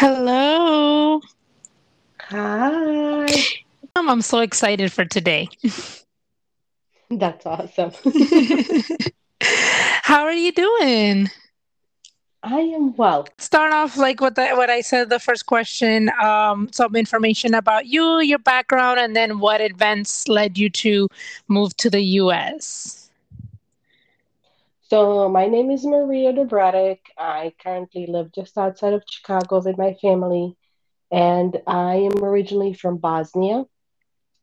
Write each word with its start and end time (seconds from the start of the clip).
Hello. 0.00 1.20
Hi. 2.30 3.26
I'm 3.96 4.22
so 4.22 4.38
excited 4.38 4.90
for 4.90 5.04
today. 5.04 5.46
That's 7.10 7.44
awesome. 7.44 7.92
How 9.42 10.22
are 10.22 10.32
you 10.32 10.52
doing? 10.52 11.28
I 12.42 12.60
am 12.60 12.96
well. 12.96 13.28
Start 13.36 13.74
off 13.74 13.98
like 13.98 14.22
what 14.22 14.36
the, 14.36 14.48
what 14.52 14.70
I 14.70 14.80
said 14.80 15.10
the 15.10 15.18
first 15.18 15.44
question, 15.44 16.10
um, 16.22 16.70
some 16.72 16.96
information 16.96 17.52
about 17.52 17.84
you, 17.84 18.20
your 18.20 18.38
background, 18.38 19.00
and 19.00 19.14
then 19.14 19.38
what 19.38 19.60
events 19.60 20.26
led 20.28 20.56
you 20.56 20.70
to 20.70 21.08
move 21.48 21.76
to 21.76 21.90
the 21.90 22.00
US. 22.00 22.99
So, 24.90 25.28
my 25.28 25.46
name 25.46 25.70
is 25.70 25.86
Marija 25.86 26.32
Dobratic. 26.32 26.98
I 27.16 27.54
currently 27.62 28.06
live 28.06 28.32
just 28.32 28.58
outside 28.58 28.92
of 28.92 29.04
Chicago 29.08 29.60
with 29.62 29.78
my 29.78 29.94
family, 29.94 30.56
and 31.10 31.62
I 31.66 31.96
am 31.96 32.22
originally 32.24 32.74
from 32.74 32.98
Bosnia. 32.98 33.66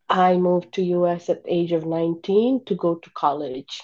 I 0.09 0.37
moved 0.37 0.73
to 0.73 0.83
US 0.83 1.29
at 1.29 1.43
the 1.43 1.53
age 1.53 1.71
of 1.73 1.85
19 1.85 2.65
to 2.65 2.75
go 2.75 2.95
to 2.95 3.09
college. 3.11 3.81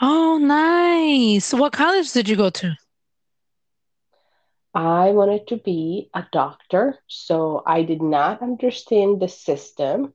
Oh, 0.00 0.38
nice. 0.38 1.52
What 1.52 1.72
college 1.72 2.12
did 2.12 2.28
you 2.28 2.36
go 2.36 2.50
to? 2.50 2.76
I 4.74 5.12
wanted 5.12 5.46
to 5.48 5.56
be 5.56 6.10
a 6.14 6.24
doctor, 6.32 6.98
so 7.08 7.62
I 7.66 7.82
did 7.82 8.02
not 8.02 8.42
understand 8.42 9.20
the 9.20 9.28
system. 9.28 10.14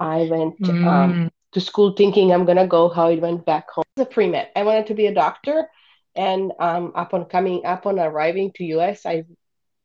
I 0.00 0.24
went 0.24 0.68
um, 0.82 1.16
Mm. 1.16 1.30
To 1.54 1.60
school 1.60 1.92
thinking 1.92 2.32
I'm 2.32 2.44
gonna 2.44 2.66
go 2.66 2.88
how 2.88 3.08
it 3.08 3.20
went 3.20 3.46
back 3.46 3.70
home 3.70 3.84
as 3.96 4.02
a 4.02 4.06
pre-med. 4.06 4.48
I 4.54 4.64
wanted 4.64 4.88
to 4.88 4.94
be 4.94 5.06
a 5.06 5.14
doctor, 5.14 5.68
and 6.14 6.52
um, 6.58 6.92
upon 6.94 7.24
coming 7.26 7.62
upon 7.64 7.98
arriving 7.98 8.52
to 8.56 8.64
US, 8.76 9.06
I 9.06 9.24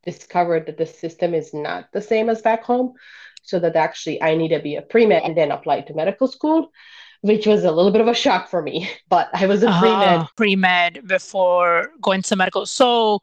discovered 0.04 0.66
that 0.66 0.78
the 0.78 0.86
system 0.86 1.34
is 1.34 1.54
not 1.54 1.90
the 1.94 2.02
same 2.02 2.30
as 2.30 2.42
back 2.42 2.64
home. 2.64 2.94
So 3.44 3.60
that 3.60 3.76
actually 3.76 4.22
I 4.22 4.36
need 4.36 4.50
to 4.50 4.60
be 4.60 4.76
a 4.76 4.82
pre-med 4.82 5.24
and 5.24 5.36
then 5.36 5.52
apply 5.52 5.82
to 5.82 5.94
medical 5.94 6.28
school, 6.28 6.72
which 7.22 7.48
was 7.48 7.64
a 7.64 7.72
little 7.72 7.92
bit 7.92 8.02
of 8.02 8.08
a 8.08 8.14
shock 8.14 8.50
for 8.50 8.62
me. 8.62 8.90
But 9.10 9.30
I 9.34 9.48
was 9.48 9.64
a 9.64 9.72
pre-med. 9.80 10.20
Oh, 10.22 10.28
pre-med 10.36 11.08
before 11.08 11.92
going 12.02 12.22
to 12.24 12.36
medical. 12.36 12.66
So 12.66 13.22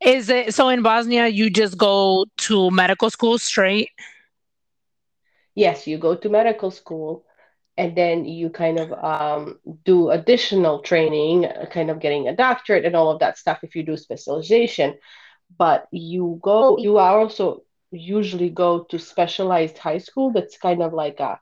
is 0.00 0.28
it 0.28 0.54
so 0.54 0.68
in 0.68 0.82
Bosnia 0.82 1.26
you 1.26 1.50
just 1.50 1.76
go 1.76 2.26
to 2.48 2.70
medical 2.70 3.10
school 3.10 3.38
straight? 3.38 3.90
Yes, 5.54 5.86
you 5.86 5.98
go 5.98 6.14
to 6.14 6.28
medical 6.28 6.70
school 6.70 7.25
and 7.78 7.96
then 7.96 8.24
you 8.24 8.50
kind 8.50 8.78
of 8.78 8.92
um, 8.92 9.58
do 9.84 10.10
additional 10.10 10.80
training, 10.82 11.46
kind 11.72 11.90
of 11.90 12.00
getting 12.00 12.28
a 12.28 12.36
doctorate 12.36 12.84
and 12.84 12.96
all 12.96 13.10
of 13.10 13.20
that 13.20 13.38
stuff 13.38 13.60
if 13.62 13.74
you 13.76 13.82
do 13.84 13.96
specialization. 13.96 14.94
But 15.58 15.86
you 15.92 16.40
go, 16.42 16.78
you 16.78 16.98
are 16.98 17.18
also 17.20 17.62
usually 17.90 18.50
go 18.50 18.84
to 18.90 18.98
specialized 18.98 19.78
high 19.78 19.98
school 19.98 20.32
that's 20.32 20.58
kind 20.58 20.82
of 20.82 20.92
like 20.92 21.20
a 21.20 21.38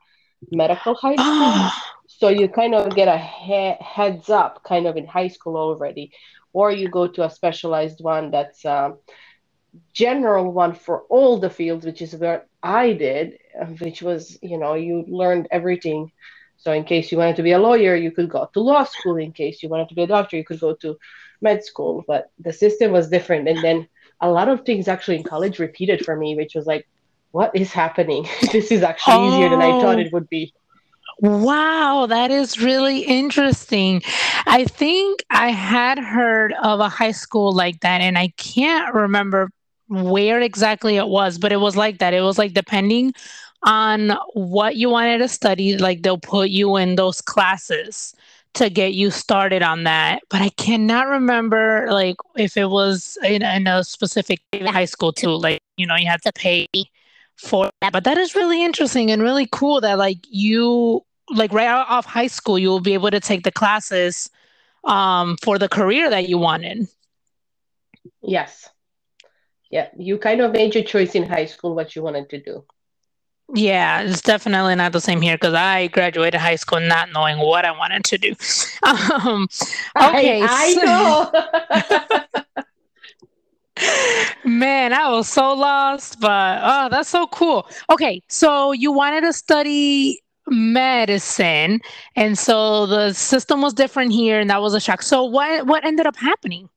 medical 0.51 0.95
high 0.95 1.17
school. 1.17 1.55
Oh, 1.57 1.95
So 2.07 2.29
you 2.29 2.49
kind 2.49 2.75
of 2.75 2.95
get 2.95 3.07
a 3.07 3.17
he 3.17 3.73
heads 3.79 4.29
up 4.29 4.63
kind 4.63 4.87
of 4.87 4.97
in 4.97 5.05
high 5.07 5.27
school 5.29 5.57
already, 5.57 6.11
or 6.53 6.71
you 6.71 6.89
go 6.89 7.07
to 7.07 7.25
a 7.25 7.29
specialized 7.29 7.99
one 8.01 8.31
that's 8.31 8.65
um, 8.65 8.99
general 9.93 10.51
one 10.51 10.73
for 10.73 11.01
all 11.03 11.37
the 11.39 11.49
fields, 11.49 11.85
which 11.85 12.01
is 12.01 12.15
where 12.15 12.45
I 12.61 12.93
did, 12.93 13.39
uh, 13.59 13.65
which 13.65 14.01
was, 14.01 14.37
you 14.41 14.57
know, 14.57 14.73
you 14.73 15.05
learned 15.07 15.47
everything. 15.51 16.11
So 16.57 16.71
in 16.71 16.83
case 16.83 17.11
you 17.11 17.17
wanted 17.17 17.35
to 17.37 17.43
be 17.43 17.51
a 17.51 17.59
lawyer, 17.59 17.95
you 17.95 18.11
could 18.11 18.29
go 18.29 18.49
to 18.53 18.59
law 18.59 18.83
school. 18.83 19.17
In 19.17 19.31
case 19.31 19.61
you 19.61 19.69
wanted 19.69 19.89
to 19.89 19.95
be 19.95 20.03
a 20.03 20.07
doctor, 20.07 20.37
you 20.37 20.45
could 20.45 20.59
go 20.59 20.73
to 20.75 20.97
med 21.41 21.63
school. 21.63 22.03
But 22.07 22.31
the 22.39 22.53
system 22.53 22.91
was 22.91 23.09
different. 23.09 23.47
And 23.47 23.63
then 23.63 23.87
a 24.21 24.29
lot 24.29 24.49
of 24.49 24.65
things 24.65 24.87
actually 24.87 25.17
in 25.17 25.23
college 25.23 25.59
repeated 25.59 26.05
for 26.05 26.15
me, 26.15 26.35
which 26.35 26.55
was 26.55 26.65
like, 26.65 26.87
what 27.31 27.51
is 27.53 27.71
happening? 27.73 28.27
This 28.51 28.71
is 28.71 28.81
actually 28.81 29.27
easier 29.27 29.49
than 29.49 29.61
I 29.61 29.71
thought 29.81 29.97
oh, 29.97 29.99
it 29.99 30.13
would 30.13 30.29
be. 30.29 30.53
wow, 31.19 32.05
that 32.07 32.31
is 32.31 32.59
really 32.59 33.01
interesting. 33.01 34.01
I 34.45 34.63
think 34.65 35.23
I 35.29 35.51
had 35.51 35.99
heard 35.99 36.53
of 36.63 36.79
a 36.79 36.87
high 36.87 37.11
school 37.11 37.51
like 37.51 37.81
that, 37.81 37.99
and 38.01 38.17
I 38.17 38.29
can't 38.37 38.93
remember 38.93 39.49
where 39.87 40.41
exactly 40.41 40.97
it 40.97 41.07
was, 41.07 41.37
but 41.37 41.51
it 41.51 41.57
was 41.57 41.75
like 41.75 41.99
that. 41.99 42.13
It 42.13 42.21
was 42.21 42.37
like 42.37 42.53
depending 42.53 43.13
on 43.63 44.17
what 44.33 44.75
you 44.75 44.89
wanted 44.89 45.19
to 45.19 45.27
study, 45.27 45.77
like 45.77 46.03
they'll 46.03 46.17
put 46.17 46.49
you 46.49 46.75
in 46.77 46.95
those 46.95 47.21
classes 47.21 48.13
to 48.53 48.69
get 48.69 48.93
you 48.93 49.11
started 49.11 49.61
on 49.61 49.83
that. 49.83 50.21
But 50.29 50.41
I 50.41 50.49
cannot 50.49 51.07
remember 51.07 51.87
like 51.91 52.15
if 52.35 52.57
it 52.57 52.69
was 52.69 53.17
in, 53.23 53.41
in 53.43 53.67
a 53.67 53.83
specific 53.83 54.41
high 54.53 54.85
school 54.85 55.11
too. 55.11 55.31
Like, 55.31 55.61
you 55.77 55.85
know, 55.85 55.95
you 55.95 56.07
had 56.07 56.21
to 56.23 56.31
pay 56.33 56.67
for 57.35 57.69
that. 57.81 57.91
But 57.91 58.03
that 58.05 58.17
is 58.17 58.35
really 58.35 58.63
interesting 58.63 59.11
and 59.11 59.21
really 59.21 59.47
cool 59.51 59.81
that 59.81 59.97
like 59.97 60.19
you 60.29 61.03
like 61.29 61.51
right 61.51 61.67
out 61.67 61.89
of 61.89 62.05
high 62.05 62.27
school 62.27 62.57
you 62.59 62.69
will 62.69 62.79
be 62.79 62.93
able 62.93 63.09
to 63.09 63.19
take 63.19 63.43
the 63.43 63.51
classes 63.51 64.29
um 64.83 65.35
for 65.41 65.57
the 65.57 65.67
career 65.67 66.09
that 66.09 66.29
you 66.29 66.37
wanted. 66.37 66.87
Yes. 68.21 68.69
Yeah. 69.69 69.89
You 69.97 70.17
kind 70.17 70.41
of 70.41 70.51
made 70.51 70.75
your 70.75 70.83
choice 70.83 71.15
in 71.15 71.23
high 71.23 71.45
school 71.45 71.75
what 71.75 71.95
you 71.95 72.03
wanted 72.03 72.29
to 72.29 72.41
do. 72.41 72.65
Yeah, 73.53 74.01
it's 74.01 74.21
definitely 74.21 74.73
not 74.75 74.91
the 74.91 75.01
same 75.01 75.21
here 75.21 75.35
because 75.35 75.53
I 75.53 75.87
graduated 75.87 76.41
high 76.41 76.55
school 76.55 76.79
not 76.79 77.11
knowing 77.11 77.37
what 77.37 77.63
I 77.63 77.71
wanted 77.71 78.03
to 78.05 78.17
do. 78.17 78.35
Um, 78.83 79.47
okay, 79.97 80.41
I 80.43 80.73
so, 80.73 80.81
know. 80.83 82.53
man, 84.45 84.93
I 84.93 85.09
was 85.09 85.27
so 85.27 85.53
lost, 85.53 86.19
but 86.19 86.59
oh, 86.61 86.89
that's 86.89 87.09
so 87.09 87.27
cool. 87.27 87.67
Okay, 87.91 88.21
so 88.29 88.71
you 88.71 88.91
wanted 88.91 89.21
to 89.21 89.33
study 89.33 90.21
medicine, 90.47 91.81
and 92.15 92.37
so 92.37 92.85
the 92.85 93.13
system 93.13 93.61
was 93.61 93.73
different 93.73 94.11
here, 94.11 94.39
and 94.39 94.49
that 94.49 94.61
was 94.61 94.73
a 94.73 94.79
shock. 94.79 95.01
So 95.01 95.23
what 95.23 95.65
what 95.65 95.83
ended 95.83 96.05
up 96.05 96.15
happening? 96.15 96.69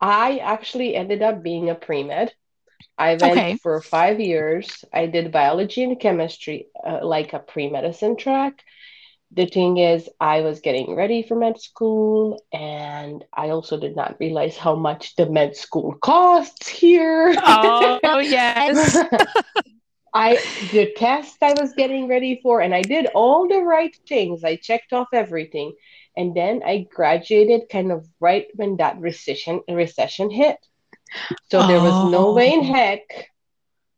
I 0.00 0.38
actually 0.38 0.94
ended 0.96 1.22
up 1.22 1.42
being 1.42 1.70
a 1.70 1.74
pre-med. 1.74 2.32
I 2.98 3.16
went 3.16 3.48
Okay. 3.48 3.58
for 3.62 3.80
five 3.80 4.20
years. 4.20 4.84
I 4.92 5.06
did 5.06 5.32
biology 5.32 5.82
and 5.84 5.98
chemistry, 6.00 6.68
uh, 6.86 7.00
like 7.04 7.32
a 7.32 7.38
pre-medicine 7.40 8.16
track. 8.16 8.62
The 9.32 9.46
thing 9.46 9.78
is, 9.78 10.08
I 10.20 10.40
was 10.42 10.60
getting 10.60 10.94
ready 10.96 11.22
for 11.22 11.36
med 11.36 11.60
school, 11.60 12.42
and 12.52 13.24
I 13.34 13.50
also 13.50 13.78
did 13.78 13.96
not 13.96 14.16
realize 14.20 14.56
how 14.56 14.74
much 14.76 15.16
the 15.16 15.26
med 15.30 15.56
school 15.56 15.94
costs 16.02 16.68
here. 16.68 17.36
Oh, 17.42 18.18
yes. 18.20 18.96
I 20.14 20.44
the 20.60 20.92
test 20.96 21.42
I 21.42 21.54
was 21.54 21.72
getting 21.74 22.08
ready 22.08 22.40
for, 22.42 22.60
and 22.60 22.74
I 22.74 22.82
did 22.84 23.06
all 23.14 23.48
the 23.48 23.60
right 23.62 23.94
things. 24.08 24.44
I 24.44 24.56
checked 24.56 24.92
off 24.92 25.08
everything, 25.12 25.74
and 26.20 26.34
then 26.36 26.62
I 26.66 26.88
graduated 26.94 27.70
kind 27.70 27.92
of 27.92 28.06
right 28.20 28.46
when 28.56 28.76
that 28.78 29.00
recession 29.00 29.62
recession 29.68 30.30
hit. 30.30 30.58
So 31.50 31.62
there 31.66 31.80
was 31.80 32.02
no 32.04 32.32
way 32.32 32.52
in 32.54 32.62
Oh. 32.62 32.74
heck 32.74 33.30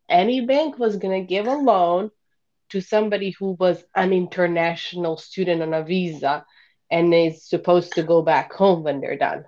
any 0.08 0.40
bank 0.46 0.78
was 0.78 0.96
gonna 0.96 1.22
give 1.22 1.46
a 1.48 1.54
loan 1.54 2.10
to 2.70 2.80
somebody 2.80 3.30
who 3.38 3.52
was 3.52 3.84
an 3.94 4.12
international 4.12 5.16
student 5.18 5.62
on 5.62 5.74
a 5.74 5.82
visa 5.84 6.44
and 6.90 7.14
is 7.14 7.44
supposed 7.48 7.94
to 7.94 8.02
go 8.02 8.22
back 8.22 8.52
home 8.52 8.84
when 8.84 9.00
they're 9.00 9.16
done. 9.18 9.44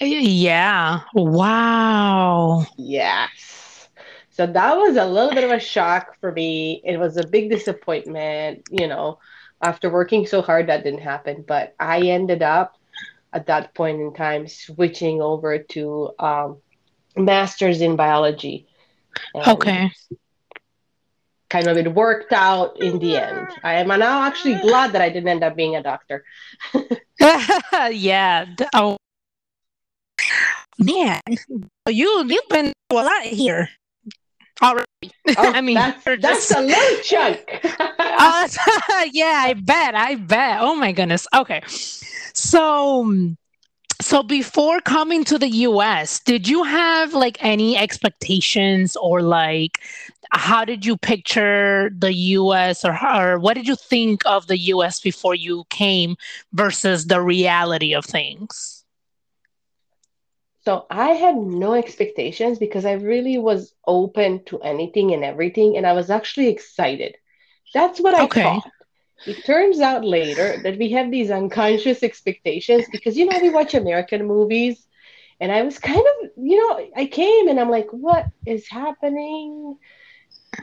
Yeah. 0.00 1.00
Wow. 1.14 2.66
Yes. 2.76 3.88
So 4.30 4.46
that 4.46 4.76
was 4.76 4.96
a 4.96 5.06
little 5.06 5.34
bit 5.34 5.44
of 5.44 5.50
a 5.50 5.60
shock 5.60 6.16
for 6.20 6.32
me. 6.32 6.82
It 6.84 6.98
was 6.98 7.16
a 7.16 7.26
big 7.26 7.50
disappointment, 7.50 8.64
you 8.70 8.88
know, 8.88 9.18
after 9.62 9.90
working 9.90 10.26
so 10.26 10.42
hard, 10.42 10.68
that 10.68 10.84
didn't 10.84 11.00
happen. 11.00 11.44
But 11.46 11.74
I 11.78 12.00
ended 12.00 12.42
up 12.42 12.76
at 13.32 13.46
that 13.46 13.74
point 13.74 14.00
in 14.00 14.12
time 14.12 14.48
switching 14.48 15.20
over 15.22 15.58
to 15.58 16.10
um, 16.18 16.58
master's 17.16 17.80
in 17.80 17.96
biology. 17.96 18.66
Okay. 19.34 19.90
kind 21.50 21.66
of 21.66 21.76
it 21.76 21.92
worked 21.92 22.32
out 22.32 22.80
in 22.80 22.98
the 23.00 23.16
end. 23.18 23.48
I 23.62 23.74
am 23.74 23.88
now 23.88 24.22
actually 24.22 24.54
glad 24.54 24.92
that 24.92 25.02
I 25.02 25.10
didn't 25.10 25.28
end 25.28 25.44
up 25.44 25.56
being 25.56 25.76
a 25.76 25.82
doctor. 25.82 26.24
Yeah. 27.90 28.46
Oh, 28.74 28.96
man. 30.78 31.20
You 31.86 32.24
you've 32.26 32.48
been 32.48 32.72
a 32.90 32.94
lot 32.94 33.24
here 33.24 33.68
Oh, 35.28 35.34
I 35.54 35.60
mean, 35.60 35.74
that's 35.74 36.04
that's 36.04 36.48
just 36.48 36.50
a 36.56 36.60
little 36.60 37.02
chunk. 37.02 37.60
uh, 37.88 38.48
yeah, 39.12 39.44
I 39.46 39.54
bet. 39.54 39.94
I 39.94 40.16
bet. 40.16 40.58
Oh 40.60 40.74
my 40.74 40.92
goodness. 40.92 41.26
Okay. 41.34 41.62
So 42.34 43.34
so 44.00 44.22
before 44.22 44.80
coming 44.80 45.24
to 45.24 45.38
the 45.38 45.48
US, 45.68 46.20
did 46.20 46.48
you 46.48 46.62
have 46.62 47.12
like 47.12 47.36
any 47.44 47.76
expectations 47.76 48.96
or 48.96 49.22
like 49.22 49.78
how 50.32 50.64
did 50.64 50.86
you 50.86 50.96
picture 50.96 51.90
the 51.96 52.12
US 52.14 52.84
or, 52.84 52.96
or 53.04 53.38
what 53.38 53.54
did 53.54 53.66
you 53.66 53.76
think 53.76 54.22
of 54.26 54.46
the 54.46 54.58
US 54.74 55.00
before 55.00 55.34
you 55.34 55.64
came 55.70 56.16
versus 56.52 57.06
the 57.06 57.20
reality 57.20 57.94
of 57.94 58.04
things? 58.04 58.79
So 60.64 60.86
I 60.90 61.10
had 61.12 61.36
no 61.36 61.74
expectations 61.74 62.58
because 62.58 62.84
I 62.84 62.92
really 62.92 63.38
was 63.38 63.74
open 63.86 64.44
to 64.46 64.60
anything 64.62 65.12
and 65.12 65.24
everything, 65.24 65.76
and 65.76 65.86
I 65.86 65.92
was 65.92 66.10
actually 66.10 66.48
excited. 66.48 67.16
That's 67.74 68.00
what 68.00 68.14
I 68.14 68.26
Okay. 68.26 68.42
thought. 68.42 68.72
It 69.26 69.44
turns 69.44 69.80
out 69.80 70.04
later 70.04 70.60
that 70.64 70.78
we 70.78 70.90
have 70.92 71.10
these 71.10 71.30
unconscious 71.30 72.02
expectations 72.02 72.88
because, 72.88 73.16
you 73.16 73.26
know, 73.26 73.38
we 73.38 73.50
watch 73.50 73.74
American 73.74 74.26
movies, 74.26 74.86
and 75.40 75.52
I 75.52 75.62
was 75.62 75.78
kind 75.78 75.98
of, 76.00 76.30
you 76.36 76.56
know, 76.56 76.88
I 76.96 77.06
came 77.06 77.48
and 77.48 77.58
I'm 77.60 77.70
like, 77.70 77.88
what 77.92 78.26
is 78.46 78.68
happening? 78.68 79.76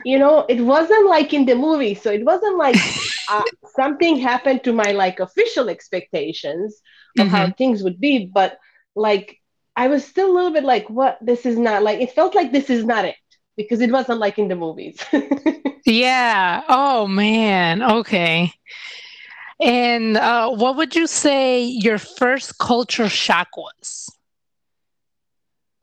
You 0.02 0.18
know, 0.18 0.44
it 0.48 0.60
wasn't 0.60 1.08
like 1.08 1.32
in 1.32 1.46
the 1.46 1.54
movie. 1.54 1.94
So 1.94 2.10
it 2.10 2.24
wasn't 2.24 2.56
like 2.58 2.94
uh, 3.28 3.44
something 3.76 4.18
happened 4.18 4.64
to 4.64 4.72
my 4.72 4.92
like 4.92 5.20
official 5.20 5.68
expectations 5.68 6.80
of 7.18 7.28
how 7.28 7.46
hmm 7.46 7.50
things 7.50 7.82
would 7.82 8.00
be, 8.00 8.26
but 8.32 8.58
like 8.94 9.38
I 9.78 9.86
was 9.86 10.04
still 10.04 10.32
a 10.32 10.34
little 10.34 10.50
bit 10.50 10.64
like, 10.64 10.90
what? 10.90 11.18
This 11.22 11.46
is 11.46 11.56
not 11.56 11.84
like, 11.84 12.00
it 12.00 12.12
felt 12.12 12.34
like 12.34 12.50
this 12.50 12.68
is 12.68 12.84
not 12.84 13.04
it 13.04 13.14
because 13.56 13.80
it 13.80 13.92
wasn't 13.92 14.18
like 14.18 14.38
in 14.38 14.48
the 14.48 14.56
movies. 14.56 14.98
Yeah. 15.86 16.62
Oh 16.68 17.06
man. 17.06 17.82
Okay. 17.82 18.52
And 19.60 20.18
uh, 20.18 20.50
what 20.50 20.76
would 20.76 20.94
you 20.94 21.06
say 21.06 21.64
your 21.64 21.98
first 21.98 22.58
culture 22.58 23.08
shock 23.08 23.56
was? 23.56 24.10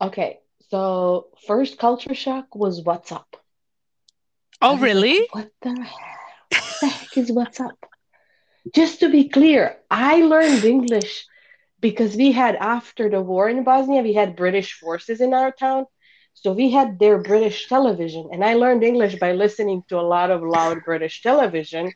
Okay, 0.00 0.38
so 0.70 1.28
first 1.46 1.78
culture 1.78 2.14
shock 2.14 2.54
was 2.54 2.82
what's 2.82 3.10
up. 3.10 3.36
Oh, 4.62 4.72
was 4.74 4.80
like, 4.80 4.82
really? 4.82 5.28
what 5.32 5.50
the 5.62 5.70
what 5.72 6.76
the 6.80 6.86
heck 6.86 7.16
is 7.16 7.32
what's 7.32 7.60
up? 7.60 7.78
Just 8.74 9.00
to 9.00 9.10
be 9.10 9.28
clear, 9.28 9.78
I 9.90 10.22
learned 10.22 10.64
English 10.64 11.26
because 11.80 12.16
we 12.16 12.32
had 12.32 12.56
after 12.56 13.08
the 13.08 13.20
war 13.22 13.48
in 13.48 13.64
Bosnia, 13.64 14.02
we 14.02 14.14
had 14.14 14.36
British 14.36 14.72
forces 14.78 15.20
in 15.20 15.34
our 15.34 15.52
town. 15.52 15.86
So 16.34 16.52
we 16.52 16.70
had 16.70 16.98
their 16.98 17.18
British 17.22 17.68
television, 17.68 18.28
and 18.32 18.44
I 18.44 18.54
learned 18.54 18.82
English 18.84 19.16
by 19.16 19.32
listening 19.32 19.82
to 19.88 19.98
a 19.98 20.02
lot 20.14 20.30
of 20.30 20.42
loud 20.42 20.82
British 20.84 21.22
television 21.22 21.92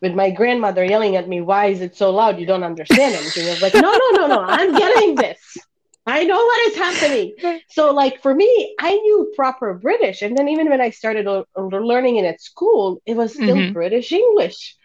with 0.00 0.14
my 0.14 0.30
grandmother 0.30 0.84
yelling 0.84 1.16
at 1.16 1.28
me, 1.28 1.40
Why 1.40 1.66
is 1.66 1.80
it 1.80 1.96
so 1.96 2.10
loud? 2.10 2.38
You 2.38 2.46
don't 2.46 2.64
understand 2.64 3.14
anything. 3.16 3.48
I 3.48 3.52
was 3.52 3.60
like, 3.60 3.76
No, 3.76 3.90
no, 3.92 4.20
no, 4.20 4.26
no, 4.28 4.40
I'm 4.40 4.74
getting 4.74 5.16
this. 5.16 5.66
I 6.06 6.24
know 6.24 6.36
what 6.36 6.68
is 6.68 6.76
happening. 6.76 7.34
So, 7.68 7.92
like, 7.92 8.22
for 8.22 8.34
me, 8.34 8.74
I 8.80 8.94
knew 8.94 9.32
proper 9.36 9.74
British. 9.74 10.22
And 10.22 10.36
then, 10.36 10.48
even 10.48 10.68
when 10.70 10.80
I 10.80 10.90
started 10.90 11.26
l- 11.26 11.46
learning 11.56 12.16
it 12.16 12.24
at 12.24 12.40
school, 12.40 13.00
it 13.06 13.16
was 13.16 13.36
still 13.36 13.62
hmm 13.62 13.72
British 13.72 14.12
English. 14.12 14.76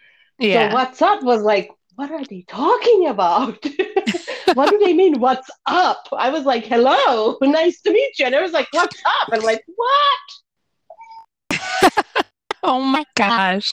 So, 0.44 0.64
Yeah. 0.64 0.68
what's 0.68 1.02
up 1.02 1.22
was 1.22 1.42
like, 1.42 1.70
What 1.96 2.10
are 2.10 2.24
they 2.24 2.44
talking 2.46 3.08
about? 3.08 3.64
what 4.54 4.68
do 4.70 4.78
they 4.78 4.92
mean, 4.92 5.18
what's 5.18 5.50
up? 5.64 6.06
I 6.12 6.28
was 6.28 6.44
like, 6.44 6.66
Hello, 6.66 7.38
nice 7.42 7.80
to 7.82 7.90
meet 7.90 8.18
you. 8.18 8.26
And 8.26 8.34
it 8.34 8.42
was 8.42 8.52
like, 8.52 8.68
What's 8.70 9.02
up? 9.04 9.28
And 9.32 9.40
I'm 9.40 9.46
like, 9.46 9.64
What? 9.74 11.58
Oh 12.62 12.80
my 12.80 13.04
gosh. 13.14 13.72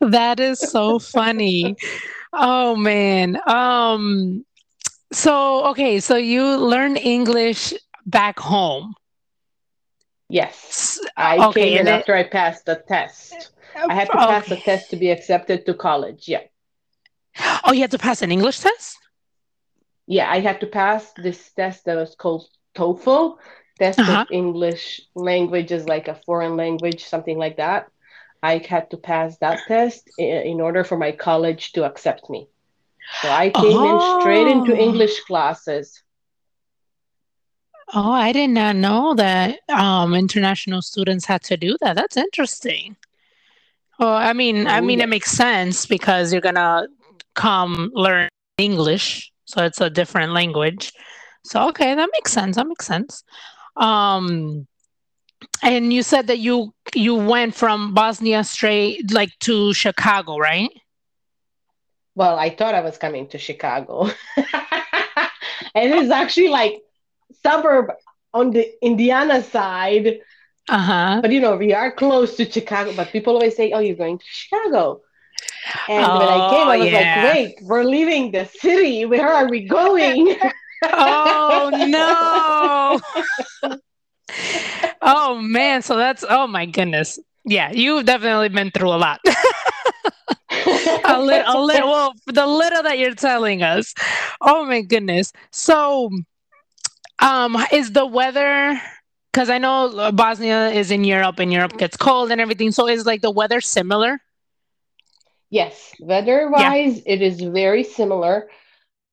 That 0.00 0.38
is 0.38 0.60
so 0.60 0.98
funny. 0.98 1.76
Oh 2.32 2.76
man. 2.76 3.38
Um, 3.48 4.44
so 5.12 5.66
okay, 5.70 5.98
so 6.00 6.16
you 6.16 6.56
learn 6.56 6.96
English 6.96 7.74
back 8.06 8.38
home. 8.38 8.94
Yes. 10.28 11.00
I 11.16 11.36
came 11.36 11.48
Okay, 11.48 11.72
in 11.74 11.78
and 11.80 11.88
it, 11.88 11.92
after 11.92 12.14
I 12.14 12.22
passed 12.24 12.66
the 12.66 12.82
test. 12.86 13.50
I 13.74 13.92
had 13.92 14.06
to 14.06 14.16
pass 14.16 14.48
the 14.48 14.56
test 14.56 14.90
to 14.90 14.96
be 14.96 15.10
accepted 15.10 15.66
to 15.66 15.74
college. 15.74 16.28
Yeah. 16.28 16.42
Oh, 17.64 17.72
you 17.72 17.80
had 17.80 17.90
to 17.92 17.98
pass 17.98 18.22
an 18.22 18.30
English 18.32 18.60
test? 18.60 18.98
Yeah, 20.06 20.30
I 20.30 20.40
had 20.40 20.60
to 20.60 20.66
pass 20.66 21.12
this 21.14 21.52
test 21.52 21.84
that 21.84 21.96
was 21.96 22.14
called 22.14 22.48
TOEFL, 22.74 23.38
test 23.78 24.08
Uh-huh. 24.08 24.24
of 24.24 24.26
English 24.30 25.00
language 25.14 25.70
is 25.72 25.86
like 25.86 26.08
a 26.08 26.14
foreign 26.26 26.56
language, 26.56 27.04
something 27.04 27.38
like 27.38 27.56
that. 27.58 27.90
I 28.42 28.58
had 28.58 28.90
to 28.90 28.96
pass 28.96 29.38
that 29.38 29.66
test 29.66 30.10
in 30.18 30.60
order 30.60 30.84
for 30.84 30.96
my 30.96 31.12
college 31.12 31.72
to 31.72 31.84
accept 31.84 32.28
me. 32.30 32.48
So 33.12 33.30
I 33.30 33.50
came 33.50 33.84
in 33.84 34.00
straight 34.00 34.46
into 34.48 34.76
Oh, 34.76 34.78
English 34.78 35.20
classes. 35.24 36.02
oh, 37.94 38.12
I 38.12 38.32
did 38.32 38.50
not 38.50 38.76
know 38.76 39.14
that 39.14 39.58
um 39.68 40.14
international 40.14 40.82
students 40.82 41.26
had 41.26 41.42
to 41.44 41.56
do 41.56 41.76
that. 41.80 41.96
That's 41.96 42.16
interesting. 42.16 42.96
Well, 43.98 44.12
I 44.14 44.32
mean, 44.32 44.66
I 44.66 44.80
Oh, 44.80 44.80
mean 44.80 45.00
it 45.00 45.08
makes 45.08 45.30
sense 45.32 45.86
because 45.86 46.32
you're 46.32 46.42
gonna 46.42 46.86
come 47.38 47.90
learn 47.94 48.28
English, 48.58 49.32
so 49.46 49.64
it's 49.64 49.80
a 49.80 49.90
different 49.90 50.32
language. 50.34 50.92
So 51.44 51.68
okay, 51.70 51.94
that 51.94 52.10
makes 52.12 52.32
sense. 52.32 52.56
That 52.56 52.66
makes 52.66 52.86
sense. 52.86 53.24
Um, 53.76 54.66
and 55.62 55.92
you 55.92 56.02
said 56.02 56.26
that 56.28 56.38
you 56.38 56.74
you 56.94 57.14
went 57.14 57.54
from 57.54 57.94
Bosnia 57.94 58.44
straight 58.44 59.12
like 59.12 59.32
to 59.46 59.72
Chicago, 59.74 60.38
right? 60.38 60.70
Well, 62.14 62.38
I 62.38 62.50
thought 62.50 62.74
I 62.74 62.80
was 62.82 62.98
coming 62.98 63.28
to 63.28 63.38
Chicago. 63.38 64.10
And 65.74 65.92
it's 65.94 66.10
actually 66.10 66.48
like 66.48 66.82
suburb 67.42 67.92
on 68.34 68.50
the 68.50 68.66
Indiana 68.84 69.42
side, 69.42 70.20
Uh-huh. 70.68 71.20
but 71.22 71.30
you 71.32 71.40
know, 71.40 71.56
we 71.56 71.72
are 71.74 71.90
close 71.92 72.36
to 72.36 72.50
Chicago, 72.50 72.92
but 72.96 73.08
people 73.12 73.34
always 73.34 73.56
say, 73.56 73.72
"Oh, 73.72 73.80
you're 73.80 73.96
going 73.96 74.18
to 74.18 74.24
Chicago." 74.26 75.02
And 75.88 76.16
when 76.18 76.28
I 76.28 76.40
came, 76.50 76.66
Oh, 76.66 76.70
I 76.70 76.76
was 76.78 76.92
like, 76.92 76.92
yeah. 76.92 77.24
wait, 77.24 77.58
we're 77.62 77.84
leaving 77.84 78.30
the 78.32 78.44
city. 78.60 79.04
Where 79.04 79.28
are 79.28 79.48
we 79.48 79.66
going? 79.66 80.36
Oh 80.84 81.70
no. 81.74 83.00
Oh 85.02 85.40
man, 85.40 85.82
so 85.82 85.96
that's 85.96 86.24
oh 86.28 86.46
my 86.46 86.66
goodness. 86.66 87.18
Yeah, 87.44 87.72
you've 87.72 88.04
definitely 88.04 88.48
been 88.50 88.70
through 88.70 88.90
a 88.90 89.00
lot. 89.00 89.20
a 91.04 91.20
little, 91.20 91.56
a 91.56 91.64
little, 91.64 91.88
well, 91.88 92.12
the 92.26 92.46
little 92.46 92.82
that 92.82 92.98
you're 92.98 93.14
telling 93.14 93.62
us. 93.62 93.94
Oh 94.40 94.64
my 94.66 94.82
goodness. 94.82 95.32
So, 95.50 96.10
um, 97.20 97.56
is 97.72 97.92
the 97.92 98.06
weather? 98.06 98.80
Because 99.32 99.50
I 99.50 99.58
know 99.58 100.12
Bosnia 100.12 100.68
is 100.70 100.90
in 100.90 101.04
Europe, 101.04 101.38
and 101.38 101.52
Europe 101.52 101.76
gets 101.78 101.96
cold 101.96 102.30
and 102.30 102.40
everything. 102.40 102.70
So, 102.70 102.86
is 102.88 103.06
like 103.06 103.22
the 103.22 103.30
weather 103.30 103.60
similar? 103.60 104.20
Yes, 105.50 105.94
Yeah. 106.54 106.72
weather-wise, 106.72 107.02
it 107.06 107.22
is 107.22 107.40
very 107.40 107.82
similar. 107.84 108.48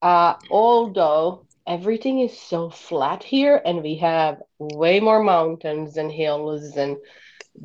Uh, 0.02 0.34
although 0.50 1.46
everything 1.66 2.20
is 2.20 2.38
so 2.38 2.70
flat 2.70 3.22
here, 3.22 3.60
and 3.64 3.82
we 3.82 3.96
have 3.96 4.42
way 4.58 5.00
more 5.00 5.22
mountains 5.22 5.96
and 5.96 6.10
hills, 6.12 6.76
and 6.76 6.96